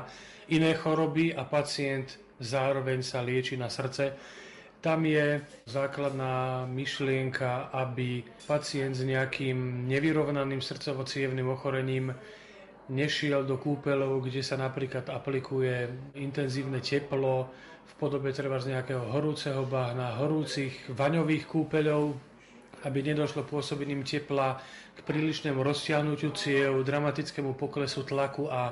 iné 0.50 0.74
choroby 0.74 1.32
a 1.32 1.46
pacient 1.46 2.18
zároveň 2.42 3.06
sa 3.06 3.22
lieči 3.22 3.54
na 3.56 3.70
srdce. 3.70 4.18
Tam 4.80 5.04
je 5.04 5.44
základná 5.68 6.64
myšlienka, 6.66 7.70
aby 7.76 8.24
pacient 8.48 8.96
s 8.96 9.04
nejakým 9.04 9.86
nevyrovnaným 9.86 10.64
srdcovo 10.64 11.04
ochorením 11.52 12.16
nešiel 12.90 13.46
do 13.46 13.60
kúpeľov, 13.60 14.26
kde 14.26 14.42
sa 14.42 14.58
napríklad 14.58 15.12
aplikuje 15.12 15.92
intenzívne 16.18 16.82
teplo 16.82 17.52
v 17.90 17.94
podobe 17.98 18.30
treba 18.30 18.62
z 18.62 18.78
nejakého 18.78 19.10
horúceho 19.10 19.66
bahna, 19.66 20.18
horúcich 20.22 20.94
vaňových 20.94 21.50
kúpeľov, 21.50 22.14
aby 22.86 23.00
nedošlo 23.04 23.44
pôsobením 23.44 24.08
tepla 24.08 24.62
k 24.96 25.00
prílišnému 25.04 25.60
rozsiahnutiu 25.60 26.32
ciev, 26.32 26.80
dramatickému 26.86 27.58
poklesu 27.58 28.08
tlaku 28.08 28.48
a 28.48 28.72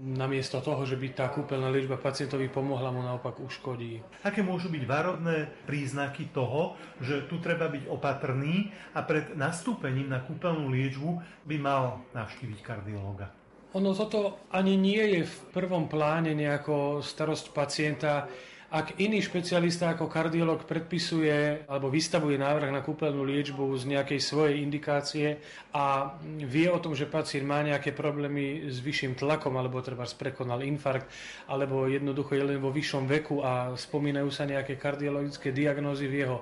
namiesto 0.00 0.64
toho, 0.64 0.88
že 0.88 0.96
by 0.96 1.12
tá 1.12 1.28
kúpeľná 1.28 1.68
liečba 1.68 2.00
pacientovi 2.00 2.48
pomohla, 2.48 2.88
mu 2.88 3.04
naopak 3.04 3.36
uškodí. 3.44 4.00
Aké 4.24 4.40
môžu 4.40 4.72
byť 4.72 4.84
varovné 4.88 5.52
príznaky 5.68 6.32
toho, 6.32 6.80
že 6.96 7.28
tu 7.28 7.36
treba 7.44 7.68
byť 7.68 7.84
opatrný 7.92 8.72
a 8.96 9.04
pred 9.04 9.36
nastúpením 9.36 10.08
na 10.08 10.24
kúpeľnú 10.24 10.72
liečbu 10.72 11.10
by 11.44 11.56
mal 11.60 12.00
navštíviť 12.16 12.58
kardiológa? 12.64 13.28
Ono 13.72 13.96
toto 13.96 14.48
ani 14.52 14.76
nie 14.76 15.00
je 15.16 15.20
v 15.24 15.36
prvom 15.52 15.88
pláne 15.88 16.36
nejako 16.36 17.00
starosť 17.00 17.56
pacienta 17.56 18.28
ak 18.72 18.96
iný 19.04 19.20
špecialista 19.20 19.92
ako 19.92 20.08
kardiolog 20.08 20.64
predpisuje 20.64 21.68
alebo 21.68 21.92
vystavuje 21.92 22.40
návrh 22.40 22.72
na 22.72 22.80
kúpeľnú 22.80 23.20
liečbu 23.20 23.68
z 23.76 23.84
nejakej 23.92 24.20
svojej 24.24 24.64
indikácie 24.64 25.36
a 25.76 26.16
vie 26.24 26.72
o 26.72 26.80
tom, 26.80 26.96
že 26.96 27.04
pacient 27.04 27.44
má 27.44 27.60
nejaké 27.60 27.92
problémy 27.92 28.72
s 28.72 28.80
vyšším 28.80 29.20
tlakom 29.20 29.60
alebo 29.60 29.84
treba 29.84 30.08
prekonal 30.08 30.64
infarkt 30.64 31.04
alebo 31.52 31.84
jednoducho 31.84 32.32
je 32.32 32.48
len 32.48 32.64
vo 32.64 32.72
vyššom 32.72 33.04
veku 33.04 33.44
a 33.44 33.76
spomínajú 33.76 34.32
sa 34.32 34.48
nejaké 34.48 34.80
kardiologické 34.80 35.52
diagnózy 35.52 36.08
v 36.08 36.24
jeho 36.24 36.38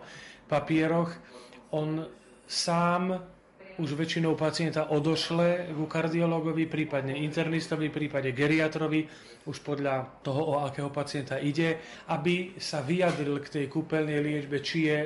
papieroch, 0.46 1.10
on 1.74 2.06
sám 2.46 3.39
už 3.80 3.96
väčšinou 3.96 4.36
pacienta 4.36 4.92
odošle 4.92 5.72
ku 5.72 5.88
kardiologovi, 5.88 6.68
prípadne 6.68 7.16
internistovi, 7.16 7.88
prípade 7.88 8.36
geriatrovi, 8.36 9.08
už 9.48 9.64
podľa 9.64 10.20
toho, 10.20 10.52
o 10.52 10.54
akého 10.60 10.92
pacienta 10.92 11.40
ide, 11.40 11.80
aby 12.12 12.60
sa 12.60 12.84
vyjadril 12.84 13.40
k 13.40 13.48
tej 13.48 13.64
kúpeľnej 13.72 14.20
liečbe, 14.20 14.60
či 14.60 14.78
je 14.92 14.98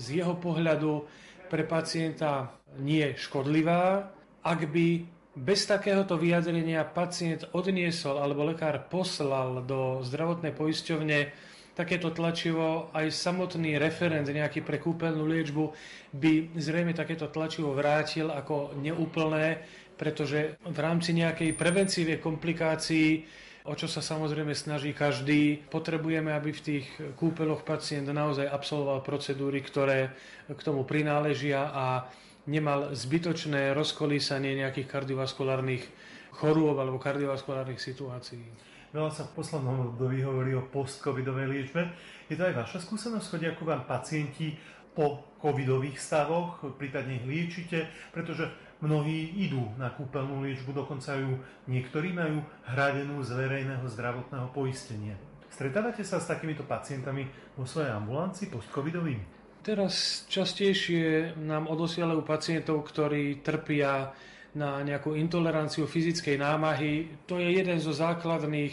z 0.00 0.24
jeho 0.24 0.40
pohľadu 0.40 1.04
pre 1.52 1.68
pacienta 1.68 2.56
nie 2.80 3.12
škodlivá, 3.12 4.08
ak 4.40 4.60
by 4.72 5.04
bez 5.36 5.68
takéhoto 5.68 6.16
vyjadrenia 6.16 6.84
pacient 6.88 7.48
odniesol 7.52 8.20
alebo 8.20 8.48
lekár 8.48 8.88
poslal 8.88 9.64
do 9.64 10.00
zdravotnej 10.04 10.52
poisťovne 10.52 11.51
takéto 11.72 12.12
tlačivo, 12.12 12.92
aj 12.92 13.08
samotný 13.08 13.80
referent 13.80 14.28
nejaký 14.28 14.60
pre 14.60 14.76
kúpeľnú 14.76 15.24
liečbu 15.24 15.64
by 16.12 16.52
zrejme 16.56 16.92
takéto 16.92 17.32
tlačivo 17.32 17.72
vrátil 17.72 18.28
ako 18.28 18.76
neúplné, 18.76 19.64
pretože 19.96 20.60
v 20.60 20.78
rámci 20.78 21.16
nejakej 21.16 21.56
prevencívie 21.56 22.20
komplikácií 22.20 23.24
o 23.62 23.78
čo 23.78 23.86
sa 23.86 24.02
samozrejme 24.02 24.54
snaží 24.58 24.90
každý. 24.90 25.62
Potrebujeme, 25.70 26.34
aby 26.34 26.50
v 26.50 26.64
tých 26.64 26.86
kúpeľoch 27.14 27.62
pacient 27.62 28.10
naozaj 28.10 28.50
absolvoval 28.50 29.06
procedúry, 29.06 29.62
ktoré 29.62 30.10
k 30.50 30.60
tomu 30.66 30.82
prináležia 30.82 31.70
a 31.70 32.10
nemal 32.50 32.90
zbytočné 32.90 33.70
rozkolísanie 33.70 34.58
nejakých 34.58 34.90
kardiovaskulárnych 34.90 35.86
chorôb 36.34 36.74
alebo 36.82 36.98
kardiovaskulárnych 36.98 37.78
situácií. 37.78 38.71
Veľa 38.92 39.08
sa 39.08 39.24
v 39.24 39.40
poslednom 39.40 39.96
období 39.96 40.20
hovorí 40.20 40.52
o 40.52 40.68
post-covidovej 40.68 41.48
liečbe. 41.48 41.96
Je 42.28 42.36
to 42.36 42.44
aj 42.44 42.60
vaša 42.60 42.78
skúsenosť? 42.84 43.24
Chodia 43.24 43.56
ako 43.56 43.64
vám 43.64 43.88
pacienti 43.88 44.52
po 44.92 45.32
covidových 45.40 45.96
stavoch, 45.96 46.60
prípadne 46.76 47.16
ich 47.16 47.24
liečite, 47.24 47.88
pretože 48.12 48.52
mnohí 48.84 49.32
idú 49.40 49.64
na 49.80 49.88
kúpeľnú 49.88 50.44
liečbu, 50.44 50.76
dokonca 50.76 51.16
ju 51.16 51.40
niektorí 51.72 52.12
majú 52.12 52.44
hradenú 52.68 53.24
z 53.24 53.32
verejného 53.32 53.88
zdravotného 53.88 54.52
poistenia. 54.52 55.16
Stretávate 55.48 56.04
sa 56.04 56.20
s 56.20 56.28
takýmito 56.28 56.68
pacientami 56.68 57.24
vo 57.56 57.64
svojej 57.64 57.96
ambulancii 57.96 58.52
post-covidovými? 58.52 59.40
Teraz 59.62 60.26
častejšie 60.28 61.38
nám 61.38 61.70
odosielajú 61.70 62.26
pacientov, 62.26 62.82
ktorí 62.92 63.40
trpia 63.40 64.12
na 64.52 64.84
nejakú 64.84 65.16
intoleranciu 65.16 65.88
fyzickej 65.88 66.36
námahy. 66.36 67.24
To 67.24 67.40
je 67.40 67.48
jeden 67.56 67.80
zo 67.80 67.96
základných 67.96 68.72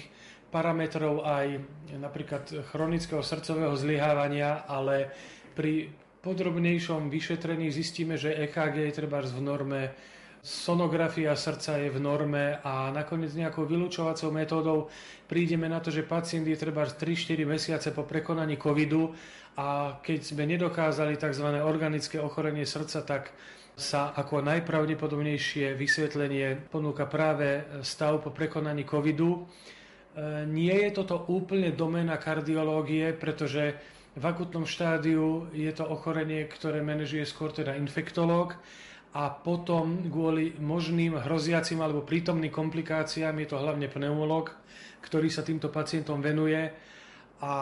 parametrov 0.49 1.23
aj 1.23 1.61
napríklad 1.95 2.43
chronického 2.73 3.23
srdcového 3.23 3.77
zlyhávania, 3.77 4.65
ale 4.67 5.13
pri 5.55 5.87
podrobnejšom 6.19 7.07
vyšetrení 7.07 7.71
zistíme, 7.71 8.19
že 8.19 8.35
EKG 8.35 8.91
je 8.91 8.97
treba 8.97 9.23
v 9.23 9.39
norme, 9.39 9.81
sonografia 10.39 11.35
srdca 11.35 11.79
je 11.79 11.91
v 11.91 11.99
norme 11.99 12.59
a 12.63 12.91
nakoniec 12.95 13.35
nejakou 13.35 13.67
vylúčovacou 13.67 14.31
metódou 14.31 14.87
prídeme 15.27 15.67
na 15.67 15.83
to, 15.83 15.91
že 15.91 16.07
pacient 16.07 16.47
je 16.47 16.55
treba 16.55 16.87
3-4 16.87 17.43
mesiace 17.43 17.91
po 17.91 18.07
prekonaní 18.07 18.55
covidu 18.55 19.11
a 19.59 19.99
keď 19.99 20.19
sme 20.23 20.47
nedokázali 20.47 21.19
tzv. 21.19 21.47
organické 21.59 22.23
ochorenie 22.23 22.63
srdca, 22.63 23.03
tak 23.03 23.35
sa 23.79 24.11
ako 24.11 24.43
najpravdepodobnejšie 24.43 25.73
vysvetlenie 25.73 26.67
ponúka 26.67 27.07
práve 27.07 27.63
stav 27.81 28.19
po 28.19 28.29
prekonaní 28.35 28.83
covidu. 28.83 29.39
E, 29.39 30.43
nie 30.45 30.75
je 30.75 30.89
toto 30.91 31.23
úplne 31.31 31.71
domena 31.71 32.19
kardiológie, 32.19 33.15
pretože 33.15 33.79
v 34.19 34.23
akutnom 34.27 34.67
štádiu 34.67 35.47
je 35.55 35.71
to 35.71 35.87
ochorenie, 35.87 36.43
ktoré 36.51 36.83
manažuje 36.83 37.23
skôr 37.23 37.55
teda 37.55 37.79
infektológ 37.79 38.59
a 39.15 39.31
potom 39.31 40.11
kvôli 40.11 40.59
možným 40.59 41.17
hroziacim 41.17 41.81
alebo 41.81 42.05
prítomným 42.05 42.53
komplikáciám 42.53 43.33
je 43.41 43.47
to 43.47 43.57
hlavne 43.57 43.89
pneumolog, 43.89 44.53
ktorý 45.01 45.31
sa 45.31 45.41
týmto 45.41 45.71
pacientom 45.71 46.21
venuje 46.21 46.69
a 47.39 47.53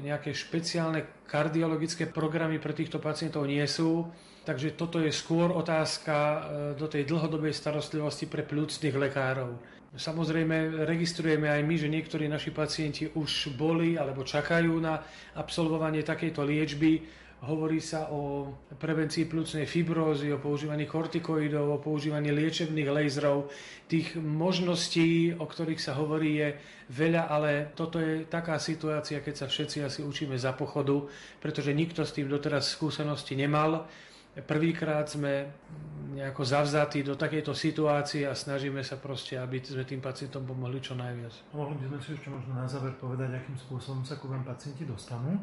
nejaké 0.00 0.32
špeciálne 0.32 1.28
kardiologické 1.28 2.08
programy 2.08 2.56
pre 2.56 2.72
týchto 2.72 2.96
pacientov 2.98 3.44
nie 3.44 3.62
sú. 3.68 4.08
Takže 4.48 4.80
toto 4.80 4.96
je 4.96 5.12
skôr 5.12 5.52
otázka 5.52 6.16
e, 6.16 6.38
do 6.72 6.88
tej 6.88 7.04
dlhodobej 7.04 7.52
starostlivosti 7.52 8.24
pre 8.24 8.40
plúcnych 8.48 8.96
lekárov. 8.96 9.60
Samozrejme, 9.92 10.88
registrujeme 10.88 11.52
aj 11.52 11.60
my, 11.68 11.74
že 11.76 11.92
niektorí 11.92 12.32
naši 12.32 12.56
pacienti 12.56 13.12
už 13.12 13.52
boli 13.60 14.00
alebo 14.00 14.24
čakajú 14.24 14.72
na 14.80 15.04
absolvovanie 15.36 16.00
takejto 16.00 16.48
liečby. 16.48 17.04
Hovorí 17.44 17.76
sa 17.76 18.08
o 18.08 18.48
prevencii 18.72 19.28
plúcnej 19.28 19.68
fibrózy, 19.68 20.32
o 20.32 20.40
používaní 20.40 20.88
kortikoidov, 20.88 21.68
o 21.68 21.84
používaní 21.84 22.32
liečebných 22.32 22.88
laserov. 22.88 23.52
Tých 23.84 24.16
možností, 24.16 25.36
o 25.36 25.44
ktorých 25.44 25.78
sa 25.78 25.92
hovorí, 25.92 26.40
je 26.40 26.48
veľa, 26.88 27.28
ale 27.28 27.50
toto 27.76 28.00
je 28.00 28.24
taká 28.24 28.56
situácia, 28.56 29.20
keď 29.20 29.44
sa 29.44 29.46
všetci 29.46 29.84
asi 29.84 30.00
učíme 30.00 30.40
za 30.40 30.56
pochodu, 30.56 31.04
pretože 31.36 31.76
nikto 31.76 32.00
s 32.00 32.16
tým 32.16 32.32
doteraz 32.32 32.72
skúsenosti 32.72 33.36
nemal 33.36 33.84
prvýkrát 34.44 35.08
sme 35.08 35.50
nejako 36.18 36.42
zavzatí 36.42 37.06
do 37.06 37.14
takejto 37.14 37.54
situácie 37.54 38.26
a 38.26 38.34
snažíme 38.34 38.82
sa 38.82 38.98
proste, 38.98 39.38
aby 39.38 39.62
sme 39.62 39.86
tým 39.86 40.02
pacientom 40.02 40.42
pomohli 40.42 40.82
čo 40.82 40.98
najviac. 40.98 41.30
Mohli 41.54 41.74
by 41.78 41.84
sme 41.94 41.98
si 42.02 42.10
ešte 42.18 42.28
možno 42.32 42.52
na 42.58 42.66
záver 42.66 42.96
povedať, 42.98 43.38
akým 43.38 43.54
spôsobom 43.54 44.02
sa 44.02 44.18
ku 44.18 44.26
vám 44.26 44.42
pacienti 44.42 44.82
dostanú? 44.82 45.38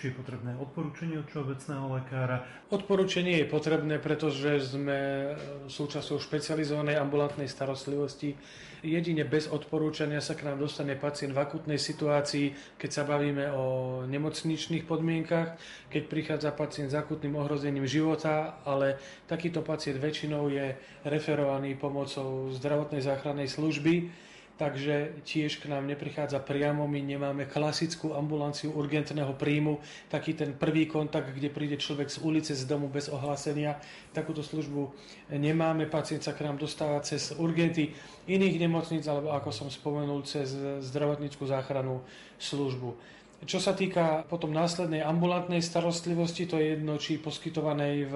Či 0.00 0.08
je 0.08 0.16
potrebné 0.16 0.56
odporúčanie 0.56 1.20
od 1.20 1.28
všeobecného 1.28 2.00
lekára? 2.00 2.40
Odporúčanie 2.72 3.44
je 3.44 3.52
potrebné, 3.52 4.00
pretože 4.00 4.72
sme 4.72 5.30
súčasťou 5.68 6.16
špecializovanej 6.16 6.96
ambulantnej 6.96 7.44
starostlivosti 7.44 8.32
Jedine 8.80 9.28
bez 9.28 9.44
odporúčania 9.52 10.24
sa 10.24 10.32
k 10.32 10.48
nám 10.48 10.56
dostane 10.56 10.96
pacient 10.96 11.36
v 11.36 11.42
akutnej 11.44 11.76
situácii, 11.76 12.80
keď 12.80 12.90
sa 12.90 13.04
bavíme 13.04 13.52
o 13.52 13.64
nemocničných 14.08 14.88
podmienkach, 14.88 15.60
keď 15.92 16.02
prichádza 16.08 16.56
pacient 16.56 16.88
s 16.88 16.96
akutným 16.96 17.36
ohrozením 17.36 17.84
života, 17.84 18.56
ale 18.64 18.96
takýto 19.28 19.60
pacient 19.60 20.00
väčšinou 20.00 20.48
je 20.48 20.80
referovaný 21.04 21.76
pomocou 21.76 22.48
zdravotnej 22.56 23.04
záchrannej 23.04 23.52
služby 23.52 24.08
takže 24.60 25.24
tiež 25.24 25.64
k 25.64 25.72
nám 25.72 25.88
neprichádza 25.88 26.36
priamo, 26.44 26.84
my 26.84 27.00
nemáme 27.00 27.48
klasickú 27.48 28.12
ambulanciu 28.12 28.76
urgentného 28.76 29.32
príjmu, 29.40 29.80
taký 30.12 30.36
ten 30.36 30.52
prvý 30.52 30.84
kontakt, 30.84 31.32
kde 31.32 31.48
príde 31.48 31.80
človek 31.80 32.12
z 32.12 32.20
ulice, 32.20 32.52
z 32.52 32.68
domu 32.68 32.92
bez 32.92 33.08
ohlásenia, 33.08 33.80
takúto 34.12 34.44
službu 34.44 34.92
nemáme, 35.32 35.88
pacient 35.88 36.20
sa 36.20 36.36
k 36.36 36.44
nám 36.44 36.60
dostáva 36.60 37.00
cez 37.00 37.32
urgenty 37.40 37.96
iných 38.28 38.60
nemocníc, 38.60 39.08
alebo 39.08 39.32
ako 39.32 39.48
som 39.48 39.72
spomenul, 39.72 40.28
cez 40.28 40.52
zdravotníckú 40.84 41.48
záchrannú 41.48 42.04
službu. 42.36 43.19
Čo 43.40 43.56
sa 43.56 43.72
týka 43.72 44.28
potom 44.28 44.52
následnej 44.52 45.00
ambulantnej 45.00 45.64
starostlivosti, 45.64 46.44
to 46.44 46.60
je 46.60 46.76
jedno, 46.76 47.00
či 47.00 47.16
poskytovanej 47.16 47.96
v 48.04 48.14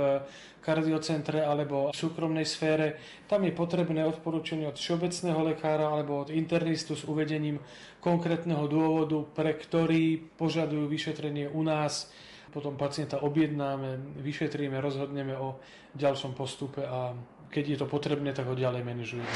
kardiocentre 0.61 1.41
alebo 1.41 1.89
v 1.93 1.97
súkromnej 1.97 2.45
sfére, 2.45 3.01
tam 3.25 3.45
je 3.49 3.53
potrebné 3.57 4.05
odporúčanie 4.05 4.69
od 4.69 4.77
všeobecného 4.77 5.41
lekára 5.53 5.89
alebo 5.89 6.25
od 6.25 6.33
internistu 6.33 6.93
s 6.93 7.09
uvedením 7.09 7.57
konkrétneho 8.05 8.69
dôvodu, 8.69 9.25
pre 9.33 9.57
ktorý 9.57 10.21
požadujú 10.37 10.89
vyšetrenie 10.93 11.49
u 11.49 11.65
nás. 11.65 12.13
Potom 12.53 12.77
pacienta 12.77 13.25
objednáme, 13.25 14.21
vyšetríme, 14.21 14.77
rozhodneme 14.77 15.37
o 15.41 15.57
ďalšom 15.97 16.37
postupe 16.37 16.85
a 16.85 17.17
keď 17.49 17.65
je 17.65 17.77
to 17.81 17.87
potrebné, 17.89 18.37
tak 18.37 18.45
ho 18.45 18.55
ďalej 18.57 18.83
manažujeme. 18.85 19.33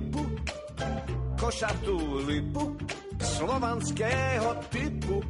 Lipu, 0.00 0.24
košatú 1.36 2.24
lipu, 2.24 2.72
slovanského 3.20 4.50
typu. 4.72 5.20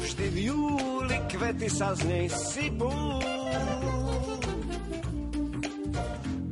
Vždy 0.00 0.26
v 0.32 0.38
júli 0.48 1.18
kvety 1.28 1.68
sa 1.68 1.92
z 1.92 2.00
nej 2.08 2.26
sypú. 2.32 2.92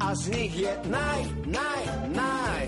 A 0.02 0.08
z 0.12 0.22
nich 0.28 0.54
je 0.60 0.72
naj, 0.92 1.22
naj, 1.48 1.82
naj. 2.12 2.64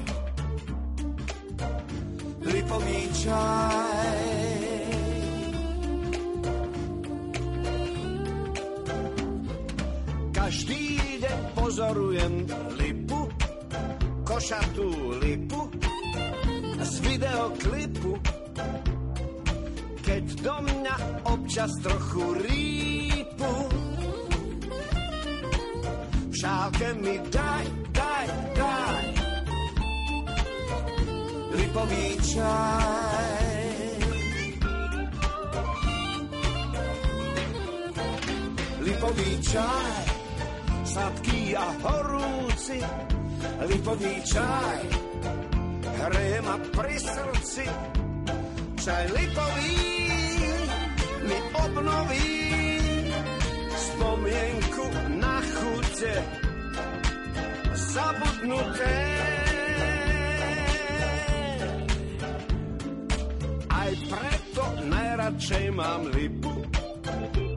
Lipový 2.45 3.01
čaj. 3.21 4.25
Každý 10.33 10.85
deň 11.25 11.41
pozorujem 11.57 12.35
košatú 14.35 15.15
lipu 15.23 15.63
z 16.83 16.95
videoklipu, 17.07 18.19
keď 20.03 20.25
do 20.43 20.57
mňa 20.59 20.97
občas 21.31 21.71
trochu 21.79 22.43
rýpu. 22.43 23.53
V 26.27 26.35
šálke 26.35 26.99
mi 26.99 27.15
daj, 27.31 27.65
daj, 27.95 28.27
daj 28.59 29.05
lipový 31.55 32.07
čaj. 32.35 33.39
Lipový 38.83 39.31
čaj, 39.47 40.03
sladký 40.83 41.41
a 41.55 41.67
horúci, 41.87 42.83
lipový 43.63 44.15
čaj 44.27 44.81
hreje 46.05 46.39
ma 46.43 46.57
pri 46.59 46.97
srdci. 46.99 47.67
Čaj 48.85 49.05
lipový 49.17 49.81
mi 51.25 51.39
obnoví 51.57 52.33
spomienku 53.73 54.87
na 55.23 55.37
chute 55.41 56.15
zabudnuté. 57.73 58.97
Aj 63.71 63.91
preto 63.95 64.65
najradšej 64.85 65.67
mám 65.73 66.03
lipu, 66.13 66.53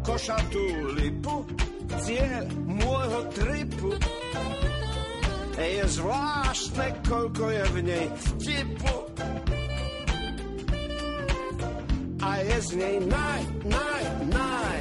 košatú 0.05 0.65
lipu, 0.95 1.43
cieľ 2.05 2.45
môjho 2.69 3.21
tripu 3.35 3.91
je 5.57 5.83
zvláštne, 5.87 6.87
koľko 7.09 7.43
je 7.49 7.63
v 7.73 7.77
nej 7.81 8.05
vtipu. 8.13 8.95
A 12.21 12.29
je 12.45 12.57
z 12.61 12.71
nej 12.77 12.97
naj, 13.05 13.41
naj, 13.65 14.03
naj 14.29 14.79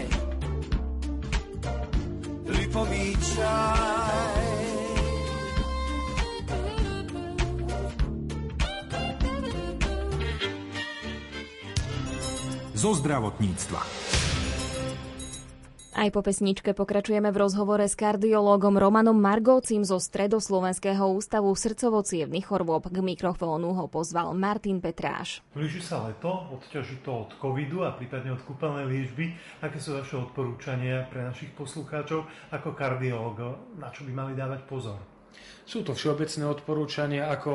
lipový 2.76 3.16
čaj. 3.16 4.44
Zo 12.76 12.92
zdravotníctva. 12.92 14.05
Aj 15.96 16.12
po 16.12 16.20
pesničke 16.20 16.76
pokračujeme 16.76 17.32
v 17.32 17.40
rozhovore 17.40 17.88
s 17.88 17.96
kardiológom 17.96 18.76
Romanom 18.76 19.16
Margovcím 19.16 19.80
zo 19.80 19.96
Stredoslovenského 19.96 21.08
ústavu 21.08 21.48
srdcovocievných 21.56 22.44
chorôb. 22.44 22.92
K 22.92 23.00
mikrofónu 23.00 23.72
ho 23.72 23.88
pozval 23.88 24.36
Martin 24.36 24.84
Petráš. 24.84 25.40
Blíži 25.56 25.80
sa 25.80 26.04
leto, 26.04 26.52
odťaží 26.52 27.00
to 27.00 27.24
od 27.24 27.40
covidu 27.40 27.80
a 27.88 27.96
prípadne 27.96 28.36
od 28.36 28.44
kúpeľnej 28.44 28.84
liečby. 28.84 29.32
Aké 29.64 29.80
sú 29.80 29.96
vaše 29.96 30.20
odporúčania 30.20 31.08
pre 31.08 31.24
našich 31.24 31.56
poslucháčov 31.56 32.28
ako 32.52 32.76
kardiológ? 32.76 33.56
Na 33.80 33.88
čo 33.88 34.04
by 34.04 34.12
mali 34.12 34.32
dávať 34.36 34.68
pozor? 34.68 35.00
Sú 35.64 35.80
to 35.80 35.96
všeobecné 35.96 36.44
odporúčania, 36.44 37.32
ako 37.32 37.52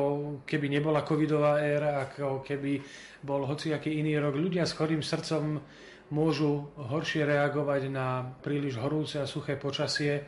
keby 0.50 0.66
nebola 0.66 1.06
covidová 1.06 1.62
éra, 1.62 2.10
ako 2.10 2.42
keby 2.42 2.82
bol 3.22 3.46
hociaký 3.46 4.02
iný 4.02 4.18
rok. 4.18 4.34
Ľudia 4.34 4.66
s 4.66 4.74
chorým 4.74 5.06
srdcom 5.06 5.62
môžu 6.12 6.70
horšie 6.76 7.24
reagovať 7.24 7.88
na 7.88 8.36
príliš 8.44 8.78
horúce 8.78 9.18
a 9.18 9.26
suché 9.26 9.56
počasie. 9.56 10.28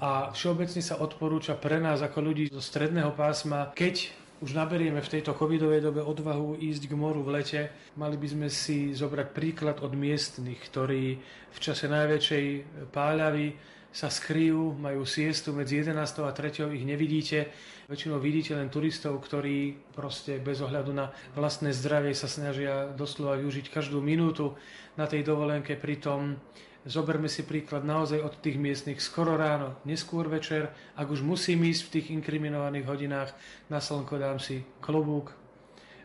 A 0.00 0.32
všeobecne 0.32 0.82
sa 0.82 0.98
odporúča 0.98 1.54
pre 1.56 1.78
nás 1.78 2.02
ako 2.02 2.18
ľudí 2.20 2.48
zo 2.50 2.60
stredného 2.60 3.12
pásma, 3.14 3.70
keď 3.72 4.10
už 4.40 4.56
naberieme 4.56 5.04
v 5.04 5.12
tejto 5.12 5.36
covidovej 5.36 5.84
dobe 5.84 6.00
odvahu 6.00 6.56
ísť 6.56 6.88
k 6.88 6.94
moru 6.96 7.20
v 7.20 7.40
lete, 7.40 7.68
mali 8.00 8.16
by 8.16 8.28
sme 8.28 8.48
si 8.48 8.96
zobrať 8.96 9.28
príklad 9.36 9.76
od 9.84 9.92
miestnych, 9.92 10.56
ktorí 10.72 11.20
v 11.52 11.58
čase 11.60 11.92
najväčšej 11.92 12.44
páľavy 12.88 13.52
sa 13.90 14.06
skryjú, 14.06 14.78
majú 14.78 15.02
siestu 15.02 15.50
medzi 15.50 15.82
11. 15.82 15.98
a 16.22 16.30
3. 16.30 16.70
ich 16.70 16.86
nevidíte. 16.86 17.50
Väčšinou 17.90 18.22
vidíte 18.22 18.54
len 18.54 18.70
turistov, 18.70 19.18
ktorí 19.18 19.74
proste 19.98 20.38
bez 20.38 20.62
ohľadu 20.62 20.94
na 20.94 21.10
vlastné 21.34 21.74
zdravie 21.74 22.14
sa 22.14 22.30
snažia 22.30 22.94
doslova 22.94 23.34
využiť 23.42 23.66
každú 23.66 23.98
minútu 23.98 24.54
na 24.94 25.10
tej 25.10 25.26
dovolenke. 25.26 25.74
Pritom 25.74 26.38
zoberme 26.86 27.26
si 27.26 27.42
príklad 27.42 27.82
naozaj 27.82 28.22
od 28.22 28.38
tých 28.38 28.62
miestnych 28.62 29.02
skoro 29.02 29.34
ráno, 29.34 29.74
neskôr 29.82 30.30
večer. 30.30 30.70
Ak 30.94 31.10
už 31.10 31.26
musím 31.26 31.66
ísť 31.66 31.82
v 31.90 31.92
tých 31.98 32.06
inkriminovaných 32.14 32.86
hodinách 32.86 33.34
na 33.66 33.82
slnko, 33.82 34.22
dám 34.22 34.38
si 34.38 34.62
klobúk, 34.78 35.34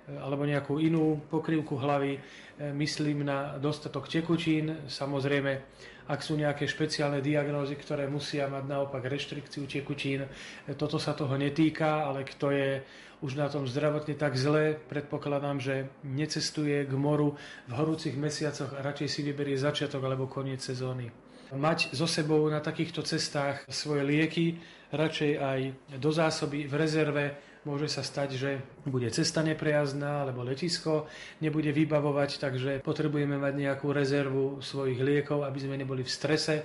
alebo 0.09 0.45
nejakú 0.45 0.81
inú 0.81 1.21
pokrývku 1.29 1.77
hlavy, 1.77 2.17
myslím 2.77 3.25
na 3.25 3.61
dostatok 3.61 4.09
tekutín, 4.09 4.89
samozrejme 4.89 5.61
ak 6.05 6.19
sú 6.21 6.37
nejaké 6.37 6.69
špeciálne 6.69 7.21
diagnózy, 7.21 7.73
ktoré 7.77 8.05
musia 8.05 8.45
mať 8.45 8.63
naopak 8.69 9.01
reštrikciu 9.05 9.65
tekutín. 9.65 10.29
Toto 10.77 11.01
sa 11.01 11.17
toho 11.17 11.33
netýka, 11.33 12.05
ale 12.05 12.21
kto 12.23 12.53
je 12.53 12.69
už 13.25 13.33
na 13.39 13.49
tom 13.49 13.65
zdravotne 13.65 14.13
tak 14.13 14.37
zle, 14.37 14.77
predpokladám, 14.91 15.57
že 15.57 15.89
necestuje 16.05 16.85
k 16.85 16.93
moru 16.93 17.33
v 17.65 17.73
horúcich 17.73 18.13
mesiacoch 18.13 18.75
a 18.77 18.85
radšej 18.85 19.09
si 19.09 19.21
vyberie 19.25 19.57
začiatok 19.57 20.03
alebo 20.03 20.29
koniec 20.29 20.61
sezóny. 20.61 21.09
Mať 21.55 21.93
so 21.93 22.09
sebou 22.09 22.45
na 22.49 22.61
takýchto 22.61 23.05
cestách 23.05 23.65
svoje 23.69 24.01
lieky, 24.05 24.59
radšej 24.93 25.31
aj 25.41 25.59
do 25.97 26.11
zásoby 26.13 26.69
v 26.69 26.73
rezerve, 26.73 27.25
Môže 27.65 27.89
sa 27.89 28.05
stať, 28.05 28.37
že 28.37 28.51
bude 28.85 29.09
cesta 29.09 29.41
neprejazná, 29.41 30.21
alebo 30.21 30.45
letisko 30.45 31.09
nebude 31.41 31.73
vybavovať, 31.73 32.37
takže 32.37 32.71
potrebujeme 32.85 33.41
mať 33.41 33.53
nejakú 33.57 33.89
rezervu 33.89 34.61
svojich 34.61 35.01
liekov, 35.01 35.41
aby 35.41 35.59
sme 35.65 35.81
neboli 35.81 36.05
v 36.05 36.13
strese. 36.13 36.61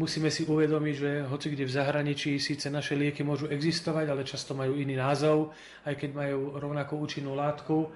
Musíme 0.00 0.32
si 0.32 0.48
uvedomiť, 0.48 0.94
že 0.96 1.10
hoci 1.28 1.52
kde 1.52 1.68
v 1.68 1.74
zahraničí 1.76 2.40
síce 2.40 2.72
naše 2.72 2.96
lieky 2.96 3.20
môžu 3.20 3.44
existovať, 3.52 4.08
ale 4.08 4.24
často 4.24 4.56
majú 4.56 4.72
iný 4.72 4.96
názov, 4.96 5.52
aj 5.84 6.00
keď 6.00 6.10
majú 6.16 6.56
rovnakú 6.56 6.96
účinnú 6.96 7.36
látku 7.36 7.92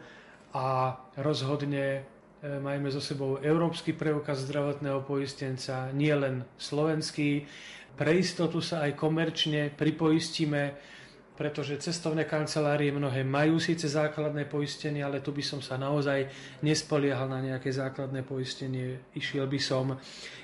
a 0.52 0.92
rozhodne 1.24 2.04
e, 2.44 2.60
majme 2.60 2.92
so 2.92 3.00
sebou 3.00 3.40
európsky 3.40 3.96
preukaz 3.96 4.44
zdravotného 4.44 5.00
poistenca, 5.08 5.88
nie 5.96 6.12
len 6.12 6.44
slovenský. 6.60 7.48
Pre 7.96 8.12
istotu 8.12 8.60
sa 8.60 8.84
aj 8.84 8.92
komerčne 8.92 9.72
pripoistíme 9.72 10.76
pretože 11.32 11.80
cestovné 11.80 12.28
kancelárie 12.28 12.92
mnohé 12.92 13.24
majú 13.24 13.56
síce 13.56 13.88
základné 13.88 14.44
poistenie, 14.46 15.00
ale 15.00 15.24
tu 15.24 15.32
by 15.32 15.40
som 15.40 15.64
sa 15.64 15.80
naozaj 15.80 16.28
nespoliehal 16.60 17.26
na 17.26 17.40
nejaké 17.40 17.72
základné 17.72 18.20
poistenie. 18.22 19.00
Išiel 19.16 19.48
by 19.48 19.60
som 19.60 19.96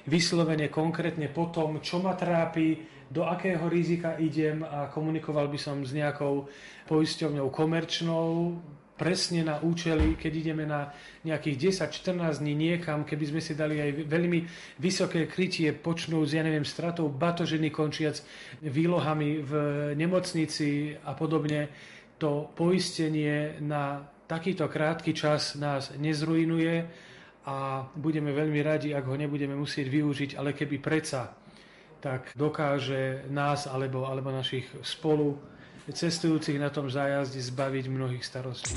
vyslovene 0.09 0.73
konkrétne 0.73 1.29
po 1.29 1.53
tom, 1.53 1.85
čo 1.85 2.01
ma 2.01 2.17
trápi, 2.17 2.99
do 3.09 3.25
akého 3.25 3.65
rizika 3.73 4.21
idem 4.21 4.61
a 4.61 4.93
komunikoval 4.93 5.49
by 5.49 5.57
som 5.57 5.81
s 5.81 5.97
nejakou 5.97 6.45
poisťovňou 6.85 7.49
komerčnou, 7.49 8.53
presne 8.99 9.47
na 9.47 9.63
účely, 9.63 10.19
keď 10.19 10.33
ideme 10.35 10.67
na 10.67 10.91
nejakých 11.23 11.87
10-14 11.87 12.43
dní 12.43 12.55
niekam, 12.59 13.07
keby 13.07 13.25
sme 13.31 13.41
si 13.41 13.55
dali 13.55 13.79
aj 13.79 14.11
veľmi 14.11 14.39
vysoké 14.83 15.31
krytie, 15.31 15.71
počnú 15.71 16.27
s, 16.27 16.35
ja 16.35 16.43
neviem, 16.43 16.67
stratou 16.67 17.07
batožiny 17.07 17.71
končiac 17.71 18.19
výlohami 18.61 19.39
v 19.39 19.53
nemocnici 19.95 20.99
a 20.99 21.15
podobne, 21.15 21.71
to 22.19 22.51
poistenie 22.59 23.63
na 23.63 24.03
takýto 24.27 24.67
krátky 24.67 25.15
čas 25.15 25.55
nás 25.55 25.95
nezrujnuje 25.95 26.75
a 27.49 27.87
budeme 27.97 28.35
veľmi 28.35 28.61
radi, 28.61 28.93
ak 28.93 29.07
ho 29.07 29.17
nebudeme 29.17 29.55
musieť 29.57 29.87
využiť, 29.89 30.31
ale 30.37 30.53
keby 30.53 30.77
preca, 30.83 31.33
tak 32.03 32.35
dokáže 32.37 33.31
nás 33.31 33.65
alebo, 33.71 34.05
alebo 34.05 34.35
našich 34.35 34.69
spolu 34.83 35.39
cestujúcich 35.93 36.61
na 36.61 36.69
tom 36.69 36.89
zájazde 36.93 37.41
zbaviť 37.41 37.85
mnohých 37.89 38.25
starostí. 38.25 38.77